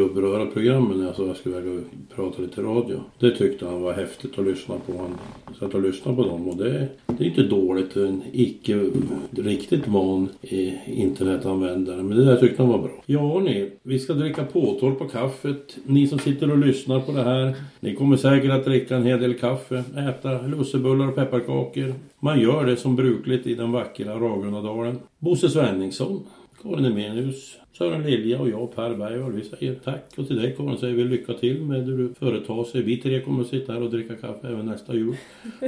gubbröra-programmen 0.97 0.99
när 0.99 1.07
jag 1.07 1.17
sa 1.17 1.23
att 1.23 1.29
jag 1.29 1.37
skulle 1.37 1.61
väga 1.61 1.85
prata 2.15 2.43
lite 2.43 2.63
radio. 2.63 3.01
Det 3.19 3.31
tyckte 3.31 3.67
han 3.67 3.83
var 3.83 3.93
häftigt 3.93 4.39
att 4.39 4.45
lyssna 4.45 4.75
på. 4.87 4.99
Han 4.99 5.19
satt 5.59 5.75
och 5.75 5.83
lyssnade 5.83 6.17
på 6.17 6.29
dem 6.29 6.49
och 6.49 6.57
det, 6.57 6.89
det 7.07 7.25
är 7.25 7.29
inte 7.29 7.43
dåligt. 7.43 7.97
En 7.97 8.23
icke 8.33 8.91
riktigt 9.31 9.89
van 9.89 10.29
eh, 10.43 11.01
internetanvändare. 11.01 12.03
Men 12.03 12.19
det 12.19 12.25
där 12.25 12.37
tyckte 12.37 12.63
han 12.63 12.73
var 12.73 12.79
bra. 12.79 13.03
Ja 13.07 13.41
ni, 13.41 13.71
vi 13.83 13.99
ska 13.99 14.15
dricka 14.15 14.45
påtår 14.45 14.93
på 14.93 15.09
kaffet. 15.09 15.77
Ni 15.85 16.07
som 16.07 16.19
sitter 16.19 16.51
och 16.51 16.59
lyssnar 16.59 17.01
på 17.01 17.13
det 17.13 17.23
här. 17.23 17.55
Ni 17.81 17.95
kommer 17.95 18.17
säkert 18.17 18.51
att 18.51 18.65
dricka 18.65 18.97
en 18.97 19.07
hel 19.07 19.21
del 19.21 19.35
kaffe, 19.35 19.85
äta 19.97 20.43
lussebullar 20.47 21.09
och 21.09 21.15
pepparkakor. 21.15 21.95
Man 22.21 22.41
gör 22.41 22.67
det 22.67 22.77
som 22.77 22.97
brukligt 22.97 23.47
i 23.47 23.55
den 23.55 23.73
vackra 23.73 24.15
Ragundadalen. 24.15 24.99
Bosse 25.19 25.49
Svenningsson, 25.49 26.23
Karin 26.63 26.85
Emenius, 26.85 27.57
Sören 27.79 28.03
Lilja 28.03 28.41
och 28.41 28.49
jag 28.49 28.75
Per 28.75 28.95
Bergvall, 28.95 29.33
vi 29.33 29.45
säger 29.45 29.75
tack. 29.75 30.05
Och 30.17 30.27
till 30.27 30.37
dig 30.37 30.55
Karin 30.57 30.79
säger 30.79 30.95
vi 30.95 31.05
lycka 31.05 31.33
till 31.33 31.63
med 31.63 31.87
det 31.87 31.97
du 31.97 32.15
företar 32.19 32.65
sig. 32.65 32.83
Vi 32.83 32.97
tre 32.97 33.21
kommer 33.21 33.43
att 33.43 33.49
sitta 33.49 33.73
här 33.73 33.83
och 33.83 33.91
dricka 33.91 34.15
kaffe 34.15 34.49
även 34.49 34.67
nästa 34.67 34.95
jul. 34.95 35.17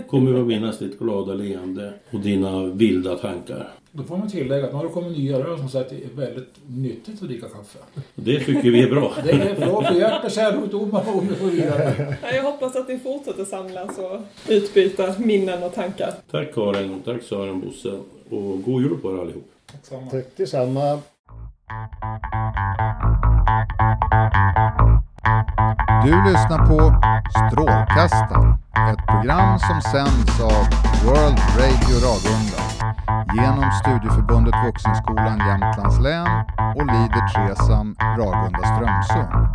Kommer 0.09 0.33
vi 0.33 0.41
att 0.41 0.47
minnas 0.47 0.79
ditt 0.79 0.99
glada 0.99 1.35
leende 1.35 1.93
och 2.11 2.21
dina 2.21 2.65
vilda 2.65 3.17
tankar. 3.17 3.69
Då 3.93 4.03
får 4.03 4.17
man 4.17 4.31
tillägga 4.31 4.65
att 4.65 4.73
nu 4.73 4.77
har 4.77 4.85
det 4.85 4.91
kommit 4.91 5.19
nya 5.19 5.39
rön 5.39 5.59
som 5.59 5.69
säger 5.69 5.85
att 5.85 5.91
det 5.91 5.97
är 6.05 6.27
väldigt 6.27 6.55
nyttigt 6.67 7.23
att 7.23 7.29
dricka 7.29 7.49
kaffe. 7.49 7.79
Det 8.15 8.41
tycker 8.41 8.71
vi 8.71 8.83
är 8.83 8.91
bra. 8.91 9.13
det 9.25 9.31
är 9.31 9.57
bra 9.67 9.83
för 9.83 9.95
hjärt, 9.95 10.33
kärlsjukdomar 10.33 11.01
och 11.01 11.23
så 11.41 11.47
vidare. 11.47 12.17
Jag 12.35 12.43
hoppas 12.43 12.77
att 12.77 12.89
ni 12.89 12.99
fortsätter 12.99 13.45
samlas 13.45 13.99
och 13.99 14.21
utbyta 14.49 15.15
minnen 15.19 15.63
och 15.63 15.75
tankar. 15.75 16.13
Tack 16.31 16.55
Karin, 16.55 17.03
tack 17.05 17.23
Sören 17.23 17.61
Bosse 17.61 17.99
och 18.31 18.63
god 18.63 18.83
jul 18.83 18.99
på 19.03 19.15
er 19.15 19.21
allihop. 19.21 19.51
Tack 19.69 19.81
detsamma. 19.81 20.11
Tack 20.11 20.37
detsamma. 20.37 21.01
Du 26.05 26.23
lyssnar 26.25 26.67
på 26.67 26.79
Strålkastaren, 27.51 28.53
ett 28.91 29.07
program 29.07 29.59
som 29.59 29.81
sänds 29.81 30.41
av 30.41 30.65
World 31.05 31.39
Radio 31.61 31.97
Ragunda 32.07 32.63
genom 33.35 33.71
Studieförbundet 33.71 34.55
Vuxenskolan 34.65 35.39
Jämtlands 35.39 36.01
län 36.01 36.29
och 36.77 36.87
Lider 36.87 37.29
Tresam 37.29 37.97
Ragunda 38.01 38.59
Strömsund. 38.59 39.49